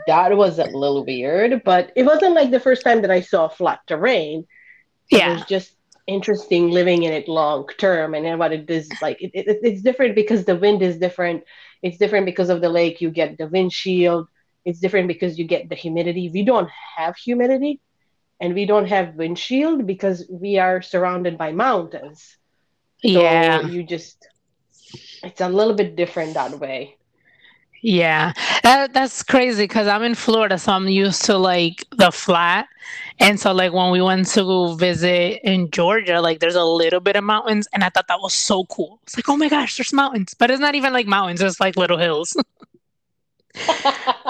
that 0.07 0.35
was 0.37 0.59
a 0.59 0.65
little 0.65 1.05
weird. 1.05 1.63
But 1.63 1.91
it 1.95 2.03
wasn't 2.03 2.35
like 2.35 2.51
the 2.51 2.59
first 2.59 2.83
time 2.83 3.01
that 3.01 3.11
I 3.11 3.21
saw 3.21 3.47
flat 3.47 3.79
terrain. 3.87 4.45
It 5.11 5.23
was 5.25 5.43
Yeah. 5.43 5.45
just 5.45 5.75
interesting 6.07 6.69
living 6.71 7.03
in 7.03 7.11
it 7.13 7.27
long 7.27 7.67
term, 7.77 8.13
and 8.13 8.25
then 8.25 8.37
what 8.39 8.51
it 8.53 8.69
is 8.69 8.97
like. 9.01 9.17
It, 9.21 9.31
it, 9.33 9.59
it's 9.61 9.81
different 9.81 10.15
because 10.15 10.45
the 10.45 10.55
wind 10.55 10.81
is 10.81 10.97
different. 10.97 11.43
It's 11.81 11.97
different 11.97 12.25
because 12.25 12.49
of 12.49 12.61
the 12.61 12.69
lake. 12.69 13.01
You 13.01 13.09
get 13.11 13.37
the 13.37 13.47
wind 13.47 13.71
chill. 13.71 14.27
It's 14.65 14.79
different 14.79 15.07
because 15.07 15.37
you 15.37 15.45
get 15.45 15.69
the 15.69 15.75
humidity. 15.75 16.29
We 16.33 16.43
don't 16.43 16.69
have 16.97 17.15
humidity 17.17 17.79
and 18.41 18.55
we 18.55 18.65
don't 18.65 18.87
have 18.89 19.15
wind 19.15 19.37
chill 19.37 19.81
because 19.83 20.27
we 20.31 20.57
are 20.59 20.81
surrounded 20.81 21.37
by 21.37 21.53
mountains. 21.53 22.37
So 23.05 23.59
Yeah. 23.59 23.61
you 23.61 23.83
just, 23.83 24.27
it's 25.23 25.41
a 25.41 25.49
little 25.49 25.75
bit 25.75 25.95
different 25.95 26.35
that 26.35 26.59
way. 26.59 26.97
Yeah, 27.81 28.33
that 28.63 28.93
that's 28.93 29.23
crazy 29.23 29.63
because 29.63 29.87
I'm 29.87 30.03
in 30.03 30.15
Florida, 30.15 30.57
so 30.57 30.73
I'm 30.73 30.87
used 30.87 31.25
to 31.25 31.37
like 31.37 31.85
the 31.91 32.11
flat. 32.11 32.67
And 33.19 33.39
so 33.39 33.53
like 33.53 33.73
when 33.73 33.91
we 33.91 34.01
went 34.01 34.27
to 34.27 34.41
go 34.43 34.75
visit 34.75 35.39
in 35.43 35.69
Georgia, 35.71 36.21
like 36.21 36.39
there's 36.39 36.55
a 36.55 36.63
little 36.63 36.99
bit 36.99 37.15
of 37.15 37.23
mountains, 37.23 37.67
and 37.73 37.83
I 37.83 37.89
thought 37.89 38.07
that 38.07 38.19
was 38.21 38.33
so 38.33 38.65
cool. 38.65 38.99
It's 39.03 39.17
like, 39.17 39.29
oh 39.29 39.37
my 39.37 39.49
gosh, 39.49 39.77
there's 39.77 39.93
mountains, 39.93 40.33
but 40.33 40.51
it's 40.51 40.59
not 40.61 40.75
even 40.75 40.93
like 40.93 41.07
mountains, 41.07 41.41
it's 41.41 41.59
like 41.59 41.77
little 41.77 41.97
hills. 41.97 42.35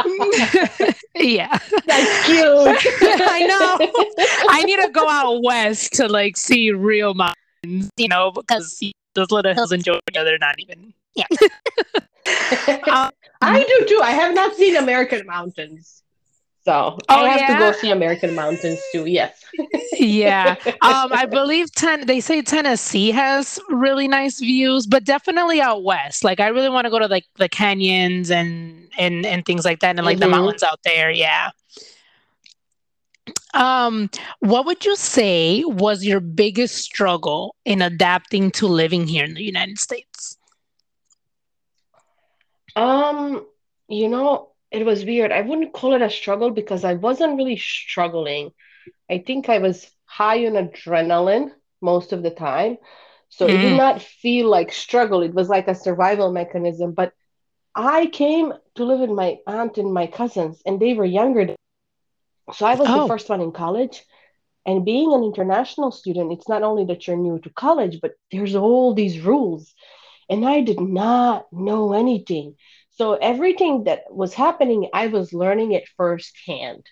Yeah. 1.15 1.57
That's 1.85 2.25
cute. 2.25 3.21
I 3.21 3.45
know. 3.45 3.77
I 4.49 4.63
need 4.63 4.77
to 4.77 4.89
go 4.91 5.07
out 5.07 5.41
west 5.43 5.93
to 5.93 6.07
like 6.07 6.37
see 6.37 6.71
real 6.71 7.13
mountains, 7.13 7.89
you 7.97 8.07
know, 8.07 8.31
because 8.31 8.79
those 9.15 9.31
little 9.31 9.53
hills 9.53 9.71
in 9.71 9.81
Georgia, 9.81 10.01
they're 10.13 10.37
not 10.37 10.55
even. 10.59 10.93
Yeah. 11.15 11.25
Um, 12.87 13.09
I 13.41 13.63
do 13.63 13.85
too. 13.87 13.99
I 14.03 14.11
have 14.11 14.35
not 14.35 14.55
seen 14.55 14.75
American 14.75 15.25
mountains. 15.25 16.03
So 16.63 16.97
I 17.13 17.23
oh 17.23 17.25
have 17.29 17.45
to 17.47 17.55
go 17.55 17.71
see 17.71 17.91
American 17.91 18.35
mountains 18.35 18.79
too. 18.91 19.05
Yes. 19.05 19.43
Yeah. 19.97 20.55
Um, 20.81 21.11
I 21.13 21.25
believe 21.25 21.71
ten 21.73 22.05
they 22.05 22.19
say 22.19 22.41
Tennessee 22.41 23.11
has 23.11 23.59
really 23.69 24.07
nice 24.07 24.39
views, 24.39 24.87
but 24.87 25.03
definitely 25.03 25.61
out 25.61 25.83
west. 25.83 26.23
Like 26.23 26.39
I 26.39 26.47
really 26.47 26.69
want 26.69 26.85
to 26.85 26.91
go 26.91 26.99
to 26.99 27.07
like 27.07 27.25
the 27.35 27.49
canyons 27.49 28.31
and 28.31 28.89
and 28.97 29.25
and 29.25 29.45
things 29.45 29.65
like 29.65 29.79
that 29.81 29.97
and 29.97 30.05
like 30.05 30.19
the 30.19 30.27
hmm 30.27 30.29
mountains 30.29 30.63
out 30.63 30.79
there. 30.83 31.11
Yeah. 31.11 31.51
Um, 33.53 34.09
what 34.39 34.65
would 34.65 34.85
you 34.85 34.95
say 34.95 35.63
was 35.65 36.05
your 36.05 36.19
biggest 36.19 36.75
struggle 36.77 37.55
in 37.65 37.81
adapting 37.81 38.51
to 38.51 38.67
living 38.67 39.07
here 39.07 39.25
in 39.25 39.33
the 39.33 39.43
United 39.43 39.79
States? 39.79 40.37
Um, 42.75 43.45
you 43.87 44.09
know, 44.09 44.50
it 44.71 44.85
was 44.85 45.05
weird. 45.05 45.31
I 45.31 45.41
wouldn't 45.41 45.73
call 45.73 45.93
it 45.93 46.01
a 46.01 46.09
struggle 46.09 46.51
because 46.51 46.83
I 46.83 46.93
wasn't 46.95 47.37
really 47.37 47.57
struggling. 47.57 48.51
I 49.09 49.19
think 49.19 49.49
I 49.49 49.59
was 49.59 49.89
high 50.05 50.45
on 50.45 50.53
adrenaline 50.53 51.51
most 51.81 52.13
of 52.13 52.23
the 52.23 52.31
time. 52.31 52.77
So 53.29 53.47
it 53.47 53.61
did 53.61 53.71
Mm. 53.71 53.77
not 53.77 54.01
feel 54.01 54.49
like 54.49 54.71
struggle. 54.71 55.21
It 55.21 55.33
was 55.33 55.49
like 55.49 55.67
a 55.67 55.75
survival 55.75 56.31
mechanism. 56.31 56.93
But 56.93 57.13
I 57.75 58.07
came 58.07 58.53
to 58.75 58.85
live 58.85 58.99
with 58.99 59.09
my 59.11 59.37
aunt 59.47 59.77
and 59.77 59.93
my 59.93 60.07
cousins, 60.07 60.61
and 60.65 60.79
they 60.79 60.93
were 60.93 61.05
younger. 61.05 61.45
Than- 61.45 61.55
So 62.53 62.65
I 62.65 62.75
was 62.75 62.93
the 62.93 63.01
Oh. 63.01 63.01
first 63.01 63.29
one 63.29 63.41
in 63.41 63.51
college. 63.51 64.03
And 64.65 64.85
being 64.85 65.13
an 65.13 65.23
international 65.23 65.91
student, 65.91 66.31
it's 66.31 66.49
not 66.49 66.63
only 66.63 66.85
that 66.85 67.07
you're 67.07 67.17
new 67.17 67.39
to 67.39 67.49
college, 67.49 67.99
but 68.01 68.13
there's 68.31 68.55
all 68.55 68.93
these 68.93 69.21
rules. 69.21 69.73
And 70.29 70.45
I 70.45 70.61
did 70.61 70.79
not 70.79 71.45
know 71.51 71.93
anything. 71.93 72.55
So 73.01 73.15
everything 73.15 73.85
that 73.85 74.03
was 74.11 74.33
happening, 74.35 74.89
I 74.93 75.07
was 75.07 75.33
learning 75.33 75.73
it 75.73 75.89
firsthand. 75.97 76.85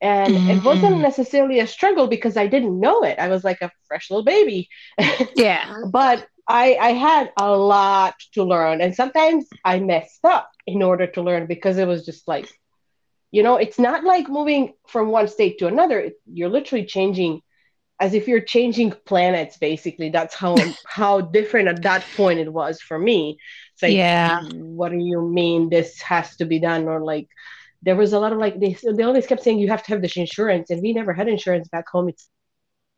And 0.00 0.40
it 0.48 0.62
wasn't 0.62 1.00
Mm. 1.00 1.02
necessarily 1.02 1.60
a 1.60 1.66
struggle 1.66 2.08
because 2.08 2.36
I 2.36 2.46
didn't 2.48 2.80
know 2.80 3.04
it. 3.04 3.18
I 3.18 3.28
was 3.28 3.44
like 3.44 3.62
a 3.62 3.70
fresh 3.88 4.10
little 4.10 4.24
baby. 4.24 4.68
Yeah. 5.34 5.74
but 5.84 6.26
I, 6.48 6.76
I 6.76 6.92
had 6.92 7.32
a 7.38 7.50
lot 7.56 8.14
to 8.34 8.44
learn. 8.44 8.80
And 8.80 8.94
sometimes 8.94 9.54
I 9.64 9.80
messed 9.80 10.24
up 10.24 10.50
in 10.66 10.82
order 10.82 11.06
to 11.08 11.22
learn 11.22 11.46
because 11.46 11.78
it 11.78 11.86
was 11.88 12.04
just 12.04 12.28
like, 12.28 12.48
you 13.32 13.42
know, 13.42 13.56
it's 13.56 13.78
not 13.78 14.04
like 14.04 14.28
moving 14.28 14.74
from 14.88 15.08
one 15.10 15.28
state 15.28 15.58
to 15.58 15.68
another. 15.68 16.00
It, 16.00 16.14
you're 16.26 16.50
literally 16.50 16.86
changing 16.86 17.42
as 18.02 18.14
if 18.14 18.28
you're 18.28 18.40
changing 18.56 18.94
planets, 19.06 19.56
basically. 19.58 20.10
That's 20.10 20.34
how 20.34 20.78
how 20.86 21.20
different 21.22 21.68
at 21.68 21.82
that 21.84 22.12
point 22.14 22.40
it 22.40 22.52
was 22.52 22.80
for 22.80 22.98
me. 22.98 23.38
It's 23.74 23.82
like, 23.82 24.02
Yeah. 24.02 24.42
what 24.42 24.90
do 24.92 24.98
you 24.98 25.22
mean 25.28 25.68
this 25.70 26.00
has 26.02 26.36
to 26.36 26.44
be 26.46 26.58
done? 26.60 26.88
Or 26.88 27.00
like 27.04 27.28
there 27.82 27.96
was 27.96 28.12
a 28.14 28.20
lot 28.20 28.32
of 28.32 28.38
like 28.38 28.60
they 28.60 28.76
they 28.96 29.04
always 29.04 29.26
kept 29.26 29.42
saying 29.44 29.58
you 29.60 29.68
have 29.70 29.82
to 29.84 29.92
have 29.92 30.02
this 30.02 30.16
insurance, 30.16 30.70
and 30.70 30.82
we 30.82 30.92
never 30.94 31.12
had 31.14 31.28
insurance 31.28 31.68
back 31.68 31.86
home. 31.90 32.08
It's 32.10 32.28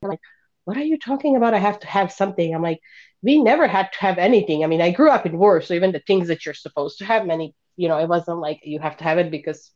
like, 0.02 0.20
what 0.64 0.76
are 0.76 0.82
you 0.84 0.98
talking 0.98 1.36
about? 1.36 1.54
I 1.54 1.58
have 1.58 1.80
to 1.80 1.86
have 1.86 2.12
something. 2.12 2.54
I'm 2.54 2.62
like, 2.62 2.80
we 3.22 3.42
never 3.42 3.66
had 3.66 3.92
to 3.92 3.98
have 4.00 4.18
anything. 4.18 4.64
I 4.64 4.66
mean, 4.66 4.82
I 4.82 4.90
grew 4.92 5.10
up 5.10 5.26
in 5.26 5.38
war, 5.38 5.60
so 5.60 5.74
even 5.74 5.92
the 5.92 6.02
things 6.06 6.28
that 6.28 6.44
you're 6.46 6.54
supposed 6.54 6.98
to 6.98 7.04
have, 7.06 7.26
many, 7.26 7.54
you 7.76 7.88
know, 7.88 7.98
it 7.98 8.08
wasn't 8.08 8.40
like 8.40 8.60
you 8.64 8.80
have 8.80 8.96
to 8.98 9.04
have 9.04 9.18
it 9.18 9.30
because 9.30 9.70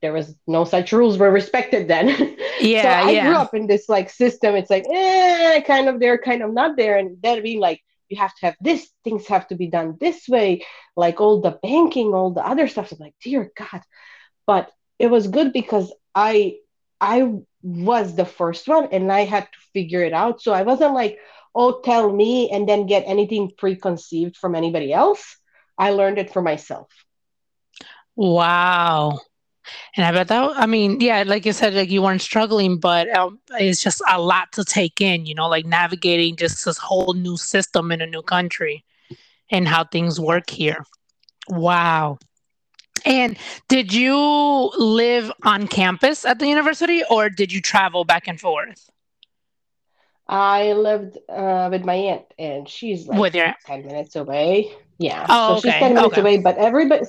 there 0.00 0.12
was 0.12 0.34
no 0.46 0.64
such 0.64 0.92
rules 0.92 1.18
were 1.18 1.30
respected 1.30 1.88
then. 1.88 2.08
so 2.16 2.36
Yeah. 2.60 3.02
I 3.04 3.20
grew 3.20 3.36
up 3.36 3.54
in 3.54 3.66
this 3.66 3.88
like 3.88 4.10
system. 4.10 4.54
It's 4.54 4.70
like, 4.70 4.86
eh, 4.90 5.60
kind 5.62 5.88
of 5.88 6.00
there, 6.00 6.18
kind 6.18 6.42
of 6.42 6.52
not 6.52 6.76
there. 6.76 6.98
And 6.98 7.20
then 7.22 7.42
being 7.42 7.60
like, 7.60 7.82
you 8.08 8.16
have 8.18 8.34
to 8.36 8.46
have 8.46 8.56
this, 8.60 8.88
things 9.04 9.26
have 9.26 9.48
to 9.48 9.54
be 9.54 9.66
done 9.66 9.96
this 10.00 10.28
way, 10.28 10.64
like 10.96 11.20
all 11.20 11.40
the 11.40 11.58
banking, 11.62 12.14
all 12.14 12.30
the 12.30 12.46
other 12.46 12.68
stuff. 12.68 12.92
I'm 12.92 12.98
like, 12.98 13.14
dear 13.22 13.50
God. 13.56 13.82
But 14.46 14.70
it 14.98 15.08
was 15.08 15.28
good 15.28 15.52
because 15.52 15.92
I 16.14 16.56
I 17.00 17.32
was 17.62 18.14
the 18.16 18.24
first 18.24 18.66
one 18.68 18.88
and 18.92 19.12
I 19.12 19.24
had 19.24 19.44
to 19.44 19.58
figure 19.72 20.02
it 20.02 20.12
out. 20.12 20.40
So 20.42 20.52
I 20.52 20.62
wasn't 20.62 20.94
like, 20.94 21.18
oh, 21.54 21.80
tell 21.80 22.12
me 22.12 22.50
and 22.50 22.68
then 22.68 22.86
get 22.86 23.04
anything 23.06 23.52
preconceived 23.56 24.36
from 24.36 24.54
anybody 24.54 24.92
else. 24.92 25.36
I 25.76 25.90
learned 25.90 26.18
it 26.18 26.32
for 26.32 26.42
myself. 26.42 26.88
Wow. 28.16 29.18
And 29.96 30.04
I 30.04 30.12
bet 30.12 30.28
that, 30.28 30.52
I 30.56 30.66
mean, 30.66 31.00
yeah, 31.00 31.24
like 31.26 31.46
you 31.46 31.52
said, 31.52 31.74
like 31.74 31.90
you 31.90 32.02
weren't 32.02 32.22
struggling, 32.22 32.78
but 32.78 33.08
um, 33.16 33.38
it's 33.50 33.82
just 33.82 34.02
a 34.08 34.20
lot 34.20 34.52
to 34.52 34.64
take 34.64 35.00
in, 35.00 35.26
you 35.26 35.34
know, 35.34 35.48
like 35.48 35.66
navigating 35.66 36.36
just 36.36 36.64
this 36.64 36.78
whole 36.78 37.14
new 37.14 37.36
system 37.36 37.92
in 37.92 38.00
a 38.00 38.06
new 38.06 38.22
country 38.22 38.84
and 39.50 39.66
how 39.66 39.84
things 39.84 40.20
work 40.20 40.50
here. 40.50 40.84
Wow. 41.48 42.18
And 43.04 43.38
did 43.68 43.92
you 43.92 44.16
live 44.76 45.32
on 45.44 45.68
campus 45.68 46.24
at 46.24 46.38
the 46.38 46.46
university 46.46 47.02
or 47.10 47.30
did 47.30 47.52
you 47.52 47.60
travel 47.60 48.04
back 48.04 48.28
and 48.28 48.40
forth 48.40 48.90
I 50.28 50.74
lived 50.74 51.18
uh, 51.28 51.68
with 51.70 51.84
my 51.84 51.94
aunt, 51.94 52.24
and 52.38 52.68
she's 52.68 53.08
like 53.08 53.18
with 53.18 53.34
your? 53.34 53.54
10 53.64 53.86
minutes 53.86 54.14
away. 54.14 54.70
Yeah, 54.98 55.28
so 55.28 55.54
Oh, 55.54 55.56
she's 55.56 55.76
okay. 55.76 55.78
10 55.78 55.94
minutes 55.94 56.16
Okay. 56.16 56.18
away, 56.18 56.38
but 56.38 56.58
everybody, 56.58 57.04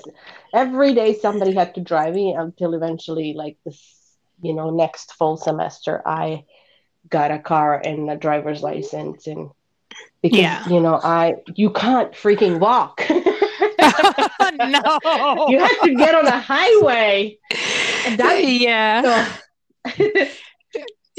every 0.53 0.93
day 0.93 1.13
somebody 1.15 1.53
had 1.53 1.73
to 1.75 1.81
drive 1.81 2.13
me 2.15 2.33
until 2.37 2.73
eventually, 2.73 3.33
like 3.33 3.57
this, 3.65 4.15
you 4.41 4.53
know, 4.53 4.69
next 4.69 5.13
fall 5.13 5.37
semester, 5.37 6.01
I 6.07 6.45
got 7.09 7.31
a 7.31 7.39
car 7.39 7.79
and 7.79 8.09
a 8.09 8.17
driver's 8.17 8.61
license. 8.63 9.27
And 9.27 9.49
because, 10.21 10.51
Yeah. 10.51 10.65
you 10.65 10.81
know, 10.81 10.95
I, 11.03 11.35
you 11.55 11.71
can't 11.71 12.13
freaking 12.13 12.59
walk. 12.59 13.03
no. 14.53 14.79
You 15.45 15.59
have 15.59 15.81
to 15.83 15.95
get 15.95 16.15
on 16.15 16.27
a 16.27 16.39
highway. 16.39 17.37
And 18.03 18.17
that's 18.19 18.43
Yeah. 18.61 19.03
so. 19.03 19.33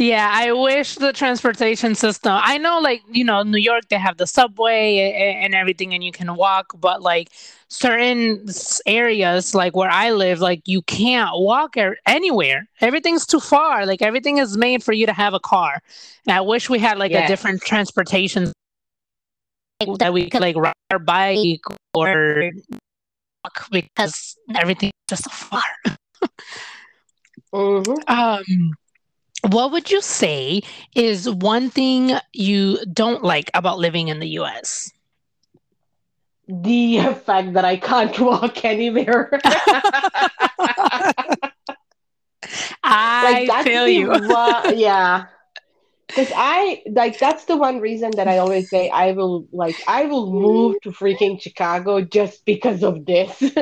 Yeah, 0.01 0.31
I 0.33 0.53
wish 0.53 0.95
the 0.95 1.13
transportation 1.13 1.95
system. 1.95 2.33
I 2.35 2.57
know, 2.57 2.79
like, 2.81 3.03
you 3.13 3.23
know, 3.23 3.43
New 3.43 3.59
York, 3.59 3.89
they 3.91 3.99
have 3.99 4.17
the 4.17 4.27
subway 4.27 4.97
a- 4.97 5.45
and 5.45 5.55
everything, 5.55 5.93
and 5.93 6.03
you 6.03 6.11
can 6.11 6.37
walk, 6.37 6.73
but 6.81 7.03
like 7.03 7.29
certain 7.69 8.47
areas, 8.87 9.55
like 9.55 9.77
where 9.77 9.91
I 9.91 10.13
live, 10.13 10.41
like 10.41 10.63
you 10.67 10.81
can't 10.81 11.33
walk 11.35 11.77
er- 11.77 11.99
anywhere. 12.07 12.67
Everything's 12.81 13.27
too 13.27 13.41
far. 13.41 13.85
Like, 13.85 14.01
everything 14.01 14.39
is 14.39 14.57
made 14.57 14.83
for 14.83 14.93
you 14.93 15.05
to 15.05 15.13
have 15.13 15.35
a 15.35 15.41
car. 15.41 15.83
And 16.27 16.35
I 16.35 16.41
wish 16.41 16.71
we 16.71 16.79
had 16.79 16.97
like 16.97 17.13
a 17.13 17.27
different 17.27 17.61
transportation 17.61 18.53
like, 19.83 19.99
that 19.99 20.15
we 20.15 20.31
could 20.31 20.41
like 20.41 20.57
ride 20.57 20.73
our 20.91 20.99
bike 20.99 21.61
or 21.93 22.51
walk 23.45 23.69
because 23.71 24.39
everything's 24.55 24.93
just 25.11 25.25
so 25.25 25.31
far. 25.31 25.63
hmm 27.53 27.95
Um, 28.09 28.45
what 29.49 29.73
would 29.73 29.91
you 29.91 30.01
say 30.03 30.63
is 30.95 31.29
one 31.29 31.71
thing 31.71 32.13
you 32.33 32.79
don't 32.93 33.23
like 33.25 33.51
about 33.55 33.79
living 33.79 34.09
in 34.09 34.19
the 34.21 34.29
US? 34.41 34.93
The 36.49 37.15
fact 37.25 37.53
that 37.55 37.65
I 37.65 37.77
can't 37.77 38.19
walk 38.21 38.65
anywhere. 38.65 39.31
I 42.83 43.45
that's 43.47 43.65
feel 43.65 43.89
you. 43.89 44.13
yeah. 44.77 45.27
Because 46.11 46.33
I 46.37 46.83
like 46.91 47.19
that's 47.19 47.45
the 47.45 47.57
one 47.57 47.81
reason 47.81 48.11
that 48.17 48.27
I 48.29 48.39
always 48.39 48.69
say 48.69 48.91
I 48.91 49.13
will 49.13 49.47
like 49.53 49.77
I 49.87 50.05
will 50.07 50.33
move 50.33 50.81
to 50.83 50.91
freaking 50.91 51.41
Chicago 51.41 52.01
just 52.01 52.45
because 52.45 52.83
of 52.83 53.07
this. 53.07 53.41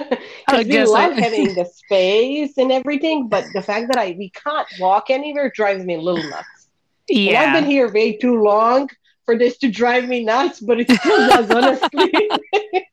Because 0.49 0.67
we 0.67 0.83
love 0.85 1.13
like, 1.13 1.23
having 1.23 1.55
the 1.55 1.67
space 1.67 2.57
and 2.57 2.73
everything, 2.73 3.29
but 3.29 3.45
the 3.53 3.61
fact 3.61 3.89
that 3.89 3.99
I 3.99 4.17
we 4.19 4.31
can't 4.31 4.67
walk 4.81 5.11
anywhere 5.11 5.51
drives 5.55 5.85
me 5.85 5.95
a 5.95 6.01
little 6.01 6.23
nuts. 6.31 6.69
And 7.11 7.37
I've 7.37 7.53
been 7.55 7.71
here 7.71 7.93
way 7.93 8.17
too 8.17 8.43
long 8.43 8.89
for 9.25 9.37
this 9.37 9.59
to 9.59 9.71
drive 9.71 10.09
me 10.09 10.25
nuts, 10.25 10.61
but 10.61 10.81
it 10.81 10.91
still 10.91 11.29
does, 11.29 11.51
honestly. 11.51 12.13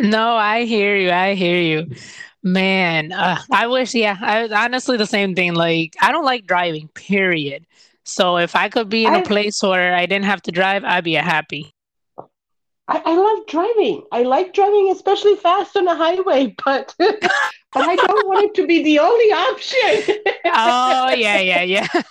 No, 0.00 0.34
I 0.34 0.64
hear 0.64 0.96
you. 0.96 1.10
I 1.10 1.34
hear 1.34 1.60
you. 1.60 1.94
Man, 2.42 3.12
uh, 3.12 3.40
I 3.50 3.66
wish, 3.66 3.94
yeah, 3.94 4.16
I 4.20 4.48
honestly 4.64 4.96
the 4.96 5.06
same 5.06 5.34
thing. 5.34 5.54
Like, 5.54 5.94
I 6.00 6.10
don't 6.10 6.24
like 6.24 6.46
driving, 6.46 6.88
period. 6.88 7.66
So 8.04 8.36
if 8.38 8.54
I 8.56 8.68
could 8.68 8.88
be 8.88 9.06
in 9.06 9.14
a 9.14 9.18
I 9.18 9.22
place 9.22 9.62
where 9.62 9.94
I 9.94 10.06
didn't 10.06 10.26
have 10.26 10.42
to 10.42 10.52
drive, 10.52 10.84
I'd 10.84 11.04
be 11.04 11.14
happy. 11.14 11.74
I, 12.88 13.02
I 13.04 13.14
love 13.16 13.46
driving. 13.46 14.02
I 14.12 14.22
like 14.22 14.54
driving, 14.54 14.90
especially 14.90 15.36
fast 15.36 15.76
on 15.76 15.84
the 15.84 15.94
highway, 15.94 16.54
but 16.64 16.94
but 16.98 17.86
I 17.86 17.96
don't 17.96 18.26
want 18.26 18.44
it 18.50 18.54
to 18.56 18.66
be 18.66 18.82
the 18.82 18.98
only 18.98 19.32
option. 19.32 20.16
Oh, 20.54 21.10
yeah, 21.10 21.40
yeah, 21.40 21.62
yeah. 21.62 21.86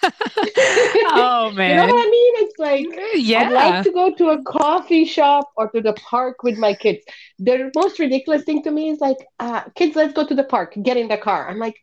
Oh, 1.03 1.51
man. 1.51 1.69
You 1.69 1.75
know 1.75 1.85
what 1.87 2.07
I 2.07 2.09
mean? 2.09 2.33
It's 2.37 2.59
like 2.59 2.99
I'd 3.35 3.49
like 3.51 3.81
to 3.83 3.91
go 3.91 4.13
to 4.15 4.29
a 4.29 4.43
coffee 4.43 5.05
shop 5.05 5.51
or 5.55 5.69
to 5.71 5.81
the 5.81 5.93
park 5.93 6.43
with 6.43 6.57
my 6.57 6.73
kids. 6.73 7.03
The 7.39 7.71
most 7.75 7.99
ridiculous 7.99 8.43
thing 8.43 8.63
to 8.63 8.71
me 8.71 8.89
is 8.89 8.99
like, 8.99 9.17
uh, 9.39 9.63
kids, 9.75 9.95
let's 9.95 10.13
go 10.13 10.25
to 10.25 10.35
the 10.35 10.43
park, 10.43 10.73
get 10.81 10.97
in 10.97 11.07
the 11.07 11.17
car. 11.17 11.47
I'm 11.49 11.59
like, 11.59 11.75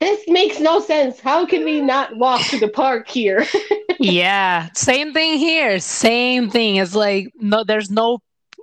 this 0.00 0.22
makes 0.28 0.60
no 0.60 0.80
sense. 0.80 1.20
How 1.20 1.46
can 1.46 1.64
we 1.64 1.80
not 1.80 2.16
walk 2.16 2.42
to 2.46 2.58
the 2.58 2.68
park 2.68 3.08
here? 3.08 3.46
Yeah, 4.00 4.68
same 4.74 5.12
thing 5.12 5.38
here. 5.38 5.80
Same 5.80 6.50
thing. 6.50 6.76
It's 6.76 6.94
like 6.94 7.32
no, 7.40 7.64
there's 7.64 7.90
no 7.90 8.20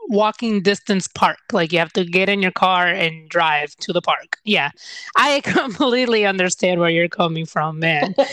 walking 0.07 0.61
distance 0.61 1.09
park. 1.09 1.39
Like 1.51 1.73
you 1.73 1.79
have 1.79 1.91
to 1.93 2.05
get 2.05 2.29
in 2.29 2.41
your 2.41 2.51
car 2.51 2.87
and 2.87 3.27
drive 3.27 3.75
to 3.81 3.91
the 3.91 4.01
park. 4.01 4.37
Yeah, 4.45 4.69
I 5.17 5.41
completely 5.43 6.25
understand 6.25 6.79
where 6.79 6.89
you're 6.89 7.09
coming 7.09 7.45
from, 7.45 7.79
man. 7.79 8.15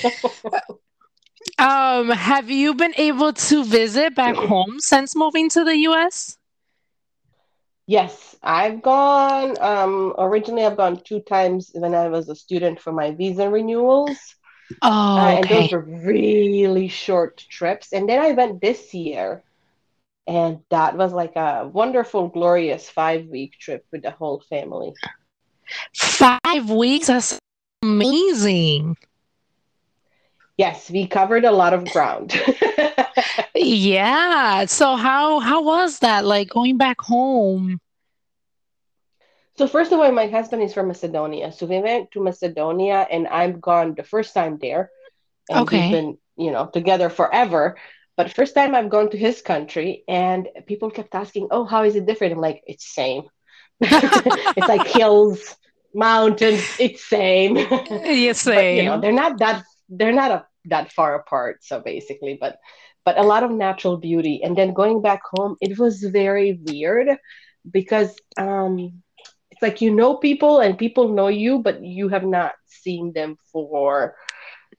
Um, 1.59 2.09
have 2.11 2.51
you 2.51 2.75
been 2.75 2.95
able 2.97 3.33
to 3.33 3.65
visit 3.65 4.15
back 4.15 4.37
home 4.37 4.79
since 4.79 5.17
moving 5.17 5.49
to 5.51 5.65
the 5.65 5.77
US? 5.89 6.39
Yes, 7.87 8.37
I've 8.43 8.83
gone. 8.83 9.57
Um, 9.61 10.15
originally, 10.19 10.65
I've 10.65 10.77
gone 10.77 10.97
two 11.05 11.21
times 11.21 11.71
when 11.75 11.95
I 11.95 12.09
was 12.09 12.29
a 12.29 12.37
student 12.37 12.81
for 12.81 12.93
my 12.93 13.13
visa 13.13 13.49
renewals. 13.51 14.37
Uh, 15.17 15.21
Oh, 15.21 15.37
and 15.37 15.49
those 15.51 15.71
were 15.71 15.81
really 15.81 16.89
short 16.89 17.39
trips. 17.51 17.93
And 17.93 18.09
then 18.09 18.21
I 18.21 18.33
went 18.33 18.61
this 18.61 18.95
year 18.95 19.45
And 20.27 20.61
that 20.71 20.97
was 20.97 21.13
like 21.13 21.37
a 21.37 21.69
wonderful, 21.69 22.29
glorious 22.29 22.89
five 22.89 23.27
week 23.27 23.59
trip 23.59 23.85
with 23.93 24.03
the 24.03 24.11
whole 24.13 24.41
family. 24.49 24.97
Five 25.95 26.71
weeks? 26.71 27.09
That's 27.09 27.39
amazing. 27.83 28.97
Yes, 30.57 30.91
we 30.91 31.07
covered 31.07 31.45
a 31.45 31.53
lot 31.53 31.75
of 31.75 31.91
ground. 31.91 32.33
yeah. 33.55 34.65
So 34.67 34.97
how 34.97 35.41
how 35.41 35.63
was 35.63 35.99
that 36.01 36.25
like 36.25 36.49
going 36.49 36.77
back 36.79 37.01
home? 37.01 37.79
So 39.57 39.67
first 39.67 39.93
of 39.93 40.01
all, 40.01 40.11
my 40.13 40.27
husband 40.27 40.63
is 40.63 40.75
from 40.75 40.89
Macedonia. 40.89 41.53
So 41.53 41.67
we 41.67 41.79
went 41.81 42.11
to 42.13 42.23
Macedonia 42.23 43.07
and 43.11 43.27
I'm 43.29 43.61
gone 43.61 43.95
the 43.95 44.03
first 44.05 44.35
time 44.35 44.59
there. 44.61 44.91
And 45.49 45.61
Okay. 45.63 45.71
we've 45.71 45.89
been, 45.91 46.19
you 46.37 46.51
know, 46.51 46.67
together 46.67 47.11
forever. 47.11 47.77
But 48.17 48.33
first 48.33 48.55
time 48.55 48.75
I've 48.75 48.91
gone 48.91 49.11
to 49.11 49.19
his 49.19 49.43
country 49.43 50.05
and 50.09 50.49
people 50.67 50.91
kept 50.91 51.15
asking, 51.15 51.49
Oh, 51.51 51.65
how 51.65 51.85
is 51.85 51.97
it 51.97 52.07
different? 52.07 52.33
I'm 52.35 52.41
like, 52.41 52.63
it's 52.67 52.95
same. 52.95 53.25
it's 53.81 54.69
like 54.69 54.87
hills, 54.87 55.57
mountains, 55.95 56.73
it's 56.79 57.05
same. 57.09 57.57
Yeah, 58.05 58.33
but 58.55 58.71
you 58.71 58.83
know, 58.83 58.99
same. 58.99 59.01
they're 59.01 59.13
not 59.13 59.39
that 59.41 59.65
they're 59.89 60.13
not 60.13 60.31
a, 60.31 60.47
that 60.67 60.93
far 60.93 61.15
apart. 61.15 61.65
So 61.65 61.81
basically, 61.81 62.37
but 62.41 62.59
but 63.05 63.19
a 63.19 63.23
lot 63.23 63.43
of 63.43 63.51
natural 63.51 63.97
beauty. 63.97 64.41
And 64.43 64.57
then 64.57 64.73
going 64.73 65.03
back 65.03 65.23
home, 65.33 65.57
it 65.61 65.79
was 65.79 66.03
very 66.03 66.59
weird 66.67 67.09
because 67.71 68.15
um 68.37 69.03
it's 69.51 69.63
like 69.63 69.81
you 69.81 69.95
know 69.95 70.17
people 70.17 70.61
and 70.61 70.79
people 70.79 71.09
know 71.13 71.29
you, 71.29 71.59
but 71.61 71.83
you 71.85 72.09
have 72.09 72.25
not 72.25 72.53
seen 72.67 73.13
them 73.13 73.37
for 73.53 74.15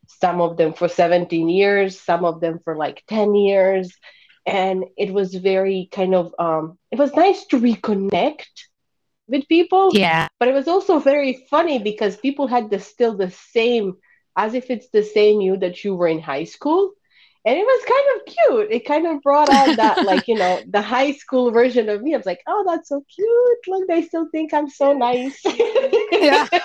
some 0.08 0.42
of 0.42 0.58
them 0.58 0.74
for 0.74 0.88
17 0.88 1.50
years, 1.50 2.00
some 2.00 2.25
of 2.25 2.40
them 2.42 2.60
for 2.63 2.75
like 2.75 3.04
10 3.08 3.36
years. 3.36 3.94
And 4.46 4.86
it 4.98 5.13
was 5.13 5.34
very 5.36 5.90
kind 5.92 6.16
of 6.16 6.34
um 6.40 6.78
it 6.92 7.00
was 7.00 7.13
nice 7.16 7.46
to 7.48 7.60
reconnect 7.60 8.46
with 9.28 9.48
people, 9.48 9.92
Yeah. 9.94 10.28
but 10.40 10.48
it 10.48 10.54
was 10.54 10.68
also 10.68 11.00
very 11.00 11.46
funny 11.50 11.80
because 11.80 12.18
people 12.18 12.48
had 12.48 12.70
the 12.70 12.80
still 12.80 13.16
the 13.16 13.32
same 13.32 13.96
as 14.36 14.54
if 14.54 14.70
it's 14.70 14.90
the 14.90 15.04
same 15.04 15.42
you 15.42 15.58
that 15.58 15.84
you 15.84 15.96
were 15.96 16.08
in 16.08 16.20
high 16.20 16.46
school. 16.46 16.94
And 17.46 17.58
it 17.58 17.66
was 17.66 17.86
kind 17.86 18.08
of 18.16 18.34
cute. 18.34 18.72
It 18.72 18.86
kind 18.86 19.06
of 19.08 19.22
brought 19.22 19.50
out 19.50 19.75
that, 19.78 20.04
like, 20.06 20.28
you 20.28 20.36
know, 20.36 20.62
the 20.68 20.82
high 20.82 21.12
school 21.13 21.52
version 21.52 21.90
of 21.90 22.02
me. 22.02 22.13
I 22.13 22.18
was 22.18 22.25
like, 22.25 22.42
oh, 22.48 22.63
that's 22.68 22.90
so 22.90 23.04
cute. 23.13 23.60
Look, 23.68 23.88
they 23.88 24.02
still 24.04 24.28
think 24.32 24.54
I'm 24.54 24.70
so 24.70 24.94
nice. 24.94 25.42
Yeah. 26.12 26.48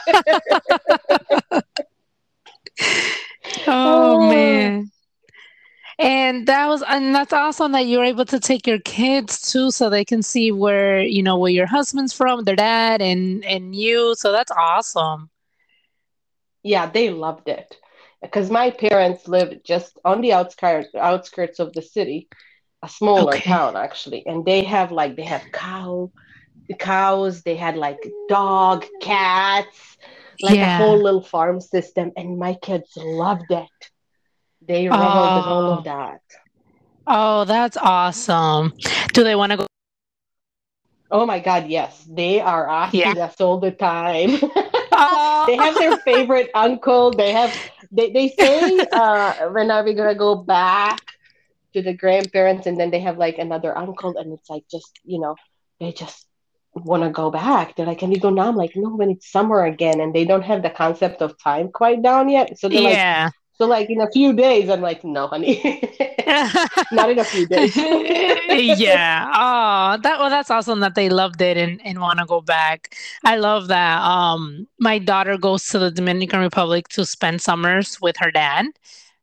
Oh 3.67 4.19
Oh, 4.19 4.19
man. 4.19 4.91
And 5.99 6.47
that 6.47 6.67
was 6.69 6.83
and 6.83 7.15
that's 7.15 7.33
awesome 7.33 7.73
that 7.73 7.87
you're 7.87 8.05
able 8.05 8.25
to 8.27 8.39
take 8.39 8.67
your 8.67 8.79
kids 8.81 9.41
too 9.51 9.71
so 9.71 9.91
they 9.91 10.05
can 10.05 10.23
see 10.23 10.53
where, 10.53 11.01
you 11.03 11.23
know, 11.23 11.39
where 11.39 11.51
your 11.51 11.67
husband's 11.67 12.13
from, 12.13 12.45
their 12.45 12.57
dad 12.57 13.03
and 13.03 13.45
and 13.45 13.75
you. 13.75 14.15
So 14.17 14.31
that's 14.33 14.53
awesome. 14.53 15.31
Yeah, 16.69 16.87
they 16.87 17.11
loved 17.11 17.49
it. 17.49 17.77
Because 18.23 18.51
my 18.51 18.71
parents 18.71 19.29
lived 19.29 19.65
just 19.65 19.99
on 20.05 20.21
the 20.21 20.33
outskirts 20.33 20.89
outskirts 20.95 21.59
of 21.61 21.73
the 21.73 21.83
city, 21.83 22.29
a 22.83 22.89
smaller 22.89 23.39
Okay. 23.39 23.51
town 23.53 23.77
actually, 23.77 24.27
and 24.27 24.45
they 24.45 24.65
have 24.65 24.93
like 24.93 25.17
they 25.17 25.25
have 25.25 25.45
cow 25.53 26.11
cows, 26.79 27.43
they 27.43 27.57
had 27.57 27.77
like 27.77 28.03
dog, 28.29 28.85
cats, 29.01 29.97
like 30.41 30.63
a 30.63 30.69
whole 30.69 31.03
little 31.03 31.23
farm 31.23 31.61
system, 31.61 32.13
and 32.17 32.39
my 32.39 32.55
kids 32.55 32.97
loved 32.97 33.51
it. 33.53 33.91
They 34.67 34.89
reveled 34.89 35.37
in 35.39 35.49
all 35.49 35.69
of 35.71 35.79
Oh. 35.79 35.85
that. 35.85 36.21
Oh, 37.07 37.45
that's 37.45 37.77
awesome. 37.77 38.73
Do 39.13 39.25
they 39.25 39.35
want 39.35 39.53
to 39.53 39.59
go? 39.59 39.67
Oh 41.11 41.27
my 41.27 41.39
God, 41.41 41.69
yes, 41.69 42.05
they 42.09 42.41
are 42.41 42.69
Yeah. 42.93 43.15
asking 43.15 43.19
us 43.21 43.41
all 43.41 43.59
the 43.61 43.71
time. 43.73 44.39
They 45.47 45.57
have 45.59 45.79
their 45.79 45.95
favorite 46.05 46.51
uncle. 46.55 47.17
They 47.17 47.33
have 47.33 47.57
they, 47.91 48.11
they 48.11 48.29
say 48.29 48.87
uh 48.93 49.49
when 49.51 49.71
are 49.71 49.85
we 49.85 49.95
gonna 49.95 50.15
go 50.15 50.35
back 50.37 51.01
to 51.75 51.83
the 51.83 51.95
grandparents 51.95 52.67
and 52.67 52.79
then 52.79 52.91
they 52.91 53.01
have 53.01 53.19
like 53.19 53.39
another 53.39 53.77
uncle 53.77 54.17
and 54.17 54.33
it's 54.33 54.49
like 54.51 54.65
just 54.71 54.99
you 55.05 55.21
know 55.21 55.37
they 55.81 55.93
just 55.93 56.27
want 56.75 57.03
to 57.03 57.11
go 57.11 57.31
back. 57.31 57.77
They're 57.77 57.87
like, 57.87 57.99
can 57.99 58.11
we 58.11 58.19
go 58.19 58.31
now? 58.31 58.49
I'm 58.49 58.57
like, 58.57 58.73
no, 58.77 58.91
when 58.97 59.11
it's 59.11 59.31
summer 59.31 59.65
again, 59.65 60.01
and 60.01 60.15
they 60.15 60.25
don't 60.25 60.43
have 60.43 60.63
the 60.63 60.71
concept 60.71 61.23
of 61.23 61.35
time 61.43 61.71
quite 61.73 62.03
down 62.03 62.29
yet. 62.29 62.59
So 62.59 62.69
they're 62.69 62.83
like, 62.83 63.05
Yeah. 63.05 63.31
So 63.59 63.67
like 63.67 63.91
in 63.91 64.01
a 64.01 64.11
few 64.11 64.33
days, 64.33 64.69
I'm 64.71 64.81
like, 64.81 65.05
no, 65.05 65.27
honey, 65.29 65.61
not 66.91 67.11
in 67.11 67.19
a 67.19 67.25
few 67.25 67.47
days. 67.47 67.77
yeah. 68.51 69.31
Oh, 69.35 69.99
that 70.03 70.19
well, 70.19 70.31
that's 70.31 70.51
awesome 70.51 70.81
that 70.81 70.95
they 70.95 71.09
loved 71.09 71.41
it 71.41 71.57
and, 71.57 71.81
and 71.85 72.01
want 72.01 72.19
to 72.19 72.27
go 72.27 72.41
back. 72.41 72.95
I 73.25 73.37
love 73.37 73.69
that. 73.69 74.01
Um, 74.03 74.67
my 74.79 74.99
daughter 74.99 75.37
goes 75.39 75.67
to 75.69 75.79
the 75.79 75.91
Dominican 75.91 76.41
Republic 76.41 76.89
to 76.89 77.05
spend 77.05 77.41
summers 77.43 78.01
with 78.01 78.17
her 78.19 78.31
dad 78.31 78.67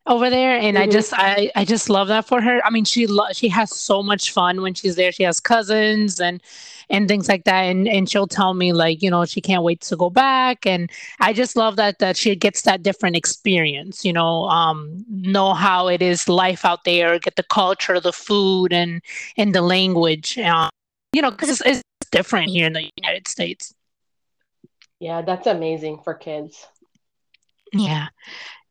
over 0.08 0.30
there, 0.30 0.58
and 0.58 0.78
I 0.78 0.86
hmm 0.86 0.86
just 0.88 1.13
I 1.15 1.52
I 1.56 1.65
just 1.65 1.89
love 1.89 2.08
that 2.10 2.28
for 2.28 2.41
her. 2.41 2.62
I 2.65 2.69
mean, 2.69 2.86
she 2.86 3.08
lo- 3.08 3.34
she 3.34 3.50
has 3.50 3.71
so 3.71 4.04
much 4.04 4.32
fun 4.32 4.62
when 4.62 4.74
she's 4.74 4.95
there. 4.95 5.12
She 5.12 5.24
has 5.24 5.39
cousins 5.39 6.19
and 6.19 6.41
and 6.89 7.08
things 7.08 7.28
like 7.28 7.43
that, 7.45 7.63
and 7.63 7.88
and 7.88 8.10
she'll 8.10 8.28
tell 8.28 8.54
me 8.54 8.74
like 8.74 9.02
you 9.02 9.10
know 9.10 9.26
she 9.26 9.41
can't 9.41 9.63
wait 9.63 9.82
to 9.82 9.95
go 9.95 10.10
back, 10.10 10.65
and 10.65 10.91
I 11.19 11.34
just 11.34 11.56
love 11.56 11.76
that 11.78 12.00
that 12.00 12.17
she 12.17 12.36
gets 12.36 12.62
that 12.63 12.84
different 12.84 13.15
experience. 13.15 14.04
You 14.06 14.13
know, 14.13 14.45
um, 14.45 15.06
know 15.10 15.54
how 15.54 15.88
it 15.88 16.02
is 16.02 16.30
life 16.30 16.65
out 16.65 16.84
there, 16.84 17.19
get 17.19 17.36
the 17.36 17.43
culture, 17.43 18.00
the 18.00 18.13
food, 18.13 18.74
and 18.74 19.02
and 19.38 19.54
the 19.54 19.62
language. 19.62 20.38
Um, 20.38 20.69
you 21.13 21.21
know, 21.21 21.32
because 21.32 21.50
it's, 21.50 21.62
it's 21.62 21.82
different 22.12 22.50
here 22.50 22.67
in 22.67 22.74
the 22.74 22.89
United 22.98 23.28
States. 23.28 23.74
Yeah, 25.00 25.21
that's 25.21 25.48
amazing 25.48 26.00
for 26.04 26.13
kids. 26.13 26.65
Yeah. 27.74 28.08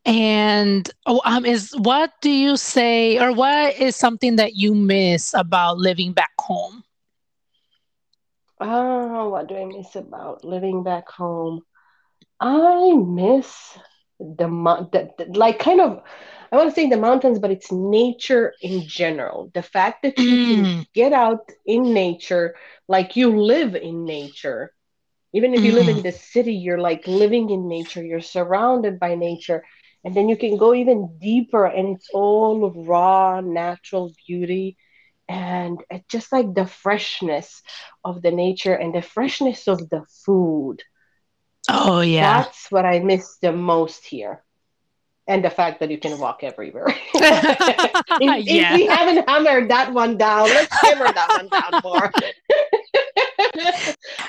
And 0.07 0.91
oh, 1.07 1.21
um, 1.25 1.47
is 1.47 1.73
what 1.79 2.13
do 2.21 2.31
you 2.31 2.57
say, 2.57 3.19
or 3.19 3.33
what 3.33 3.79
is 3.79 3.97
something 3.97 4.37
that 4.37 4.55
you 4.55 4.75
miss 4.75 5.33
about 5.33 5.79
living 5.79 6.13
back 6.13 6.33
home? 6.39 6.85
Oh, 8.65 9.31
what 9.31 9.49
do 9.49 9.57
I 9.57 9.67
miss 9.67 9.97
about 9.97 10.45
living 10.45 10.85
back 10.85 11.11
home? 11.11 11.63
I 12.41 12.93
miss 12.95 13.79
the, 14.21 14.47
the, 14.93 15.11
the 15.19 15.39
like 15.39 15.59
kind 15.59 15.81
of 15.81 16.03
I 16.53 16.57
want 16.57 16.71
to 16.71 16.75
say 16.75 16.89
the 16.89 16.97
mountains, 16.97 17.39
but 17.41 17.51
it's 17.53 17.73
nature 17.73 18.55
in 18.63 18.87
general. 18.87 19.51
The 19.55 19.63
fact 19.63 20.03
that 20.03 20.29
you 20.29 20.39
can 20.39 20.69
Mm, 20.69 20.87
get 20.95 21.13
out 21.13 21.51
in 21.67 21.93
nature, 21.95 22.57
like 22.89 23.17
you 23.17 23.41
live 23.41 23.75
in 23.77 24.07
nature. 24.07 24.73
Even 25.35 25.55
if 25.55 25.65
you 25.65 25.73
live 25.73 25.89
mm. 25.89 26.01
in 26.01 26.03
the 26.03 26.13
city, 26.13 26.55
you're 26.55 26.79
like 26.81 27.07
living 27.07 27.51
in 27.51 27.69
nature. 27.69 28.05
You're 28.05 28.21
surrounded 28.21 28.99
by 29.01 29.15
nature. 29.17 29.65
And 30.05 30.17
then 30.17 30.29
you 30.29 30.37
can 30.37 30.57
go 30.59 30.75
even 30.75 31.19
deeper 31.21 31.67
and 31.67 31.97
it's 31.97 32.09
all 32.13 32.71
raw, 32.87 33.41
natural 33.41 34.13
beauty. 34.27 34.77
And 35.29 35.83
just 36.09 36.33
like 36.33 36.55
the 36.55 36.67
freshness 36.67 37.63
of 38.05 38.23
the 38.23 38.31
nature 38.31 38.75
and 38.75 38.95
the 38.95 39.03
freshness 39.03 39.67
of 39.69 39.89
the 39.91 40.05
food. 40.25 40.83
Oh 41.69 42.01
yeah. 42.01 42.43
That's 42.43 42.71
what 42.71 42.85
I 42.85 43.01
miss 43.01 43.37
the 43.39 43.53
most 43.53 44.05
here. 44.07 44.43
And 45.27 45.45
the 45.45 45.51
fact 45.51 45.81
that 45.81 45.91
you 45.91 45.99
can 45.99 46.19
walk 46.19 46.43
everywhere. 46.43 46.89
if, 47.15 48.35
if 48.47 48.71
we 48.71 48.87
haven't 48.87 49.29
hammered 49.29 49.71
that 49.71 49.93
one 49.93 50.17
down, 50.19 50.53
let's 50.55 50.73
hammer 50.83 51.13
that 51.13 51.31
one 51.35 51.49
down 51.49 51.81
more. 51.85 52.13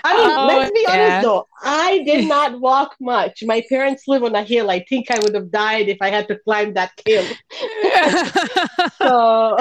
I 0.03 0.15
mean, 0.17 0.37
Oh 0.37 0.45
let's 0.45 0.71
be 0.71 0.85
honest 0.89 1.21
though. 1.21 1.47
I 1.63 2.03
did 2.05 2.23
not 2.23 2.59
walk 2.59 2.95
much. 2.99 3.43
My 3.45 3.63
parents 3.69 4.03
live 4.07 4.23
on 4.23 4.35
a 4.35 4.43
hill. 4.43 4.69
I 4.69 4.83
think 4.87 5.11
I 5.11 5.19
would 5.19 5.33
have 5.35 5.51
died 5.51 5.89
if 5.89 5.97
I 6.01 6.09
had 6.09 6.27
to 6.29 6.37
climb 6.39 6.73
that 6.73 6.91
hill. 7.05 7.25
So, 9.01 9.57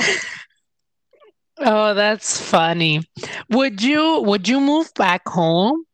Oh, 1.58 1.94
that's 1.94 2.40
funny. 2.40 3.02
Would 3.50 3.82
you 3.82 4.20
would 4.22 4.48
you 4.48 4.60
move 4.60 4.92
back 4.94 5.28
home? 5.28 5.84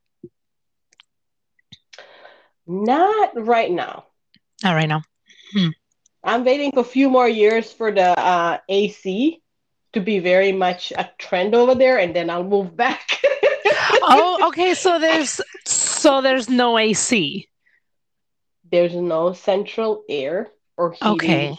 not 2.66 3.30
right 3.36 3.70
now. 3.70 4.04
Not 4.62 4.74
right 4.74 4.88
now. 4.88 5.02
Hmm. 5.52 5.68
I'm 6.22 6.44
waiting 6.44 6.72
for 6.72 6.80
a 6.80 6.84
few 6.84 7.08
more 7.08 7.28
years 7.28 7.72
for 7.72 7.90
the 7.92 8.18
uh, 8.18 8.58
AC 8.68 9.42
to 9.92 10.00
be 10.00 10.18
very 10.18 10.52
much 10.52 10.92
a 10.92 11.10
trend 11.18 11.54
over 11.54 11.74
there, 11.74 11.98
and 11.98 12.14
then 12.14 12.30
I'll 12.30 12.44
move 12.44 12.76
back. 12.76 13.22
Oh, 14.02 14.48
okay. 14.48 14.74
So 14.74 14.98
there's 14.98 15.40
so 15.66 16.20
there's 16.20 16.48
no 16.48 16.78
AC. 16.78 17.48
There's 18.70 18.94
no 18.94 19.32
central 19.32 20.04
air 20.08 20.50
or 20.76 20.92
heating. 20.92 21.12
Okay. 21.12 21.56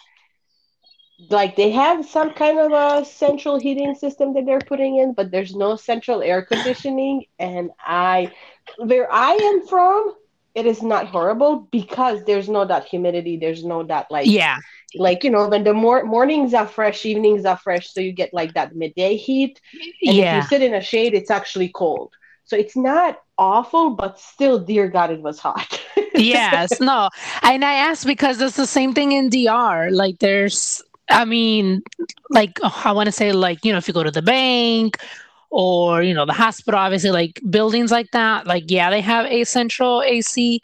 Like 1.29 1.55
they 1.55 1.71
have 1.71 2.05
some 2.05 2.31
kind 2.34 2.60
of 2.60 2.71
a 2.71 3.05
central 3.05 3.60
heating 3.60 3.95
system 3.95 4.34
that 4.34 4.45
they're 4.45 4.62
putting 4.62 4.97
in, 4.97 5.13
but 5.13 5.31
there's 5.31 5.55
no 5.55 5.75
central 5.75 6.21
air 6.21 6.41
conditioning. 6.41 7.25
And 7.39 7.71
I, 7.79 8.31
where 8.77 9.12
I 9.12 9.31
am 9.34 9.65
from, 9.67 10.13
it 10.55 10.65
is 10.65 10.81
not 10.81 11.07
horrible 11.07 11.67
because 11.71 12.23
there's 12.25 12.49
no 12.49 12.65
that 12.65 12.86
humidity. 12.86 13.38
There's 13.38 13.63
no 13.63 13.84
that 13.84 14.07
like 14.12 14.31
Yeah. 14.31 14.57
like 14.95 15.23
you 15.23 15.29
know 15.29 15.47
when 15.47 15.63
the 15.63 15.73
mor- 15.73 16.03
mornings 16.05 16.53
are 16.53 16.67
fresh 16.67 17.05
evenings 17.05 17.45
are 17.45 17.57
fresh 17.57 17.91
so 17.93 17.99
you 18.01 18.12
get 18.12 18.34
like 18.34 18.53
that 18.53 18.75
midday 18.75 19.15
heat 19.15 19.60
and 20.05 20.17
yeah 20.17 20.19
if 20.19 20.31
you 20.31 20.41
sit 20.41 20.62
in 20.62 20.73
a 20.73 20.81
shade 20.81 21.13
it's 21.13 21.31
actually 21.31 21.69
cold 21.69 22.13
so 22.43 22.55
it's 22.57 22.75
not 22.75 23.19
awful 23.38 23.91
but 23.91 24.19
still 24.19 24.60
dear 24.60 24.88
god 24.88 25.12
it 25.12 25.21
was 25.21 25.39
hot 25.39 25.79
yes 26.15 26.79
no 26.81 27.10
and 27.43 27.63
i 27.63 27.73
asked 27.73 28.05
because 28.05 28.41
it's 28.41 28.55
the 28.57 28.65
same 28.67 28.93
thing 28.93 29.12
in 29.12 29.29
dr 29.29 29.91
like 29.91 30.19
there's 30.19 30.81
i 31.12 31.26
mean 31.26 31.82
like 32.30 32.60
i 32.86 32.91
want 32.91 33.08
to 33.08 33.12
say 33.12 33.32
like 33.32 33.63
you 33.65 33.71
know 33.71 33.78
if 33.78 33.88
you 33.88 33.93
go 33.93 34.04
to 34.04 34.12
the 34.12 34.21
bank 34.21 34.97
or 35.52 36.02
you 36.04 36.13
know 36.13 36.26
the 36.26 36.34
hospital 36.34 36.80
obviously 36.80 37.12
like 37.12 37.39
buildings 37.50 37.91
like 37.91 38.12
that 38.12 38.47
like 38.47 38.65
yeah 38.67 38.89
they 38.89 39.02
have 39.02 39.26
a 39.28 39.43
central 39.43 40.02
ac 40.04 40.62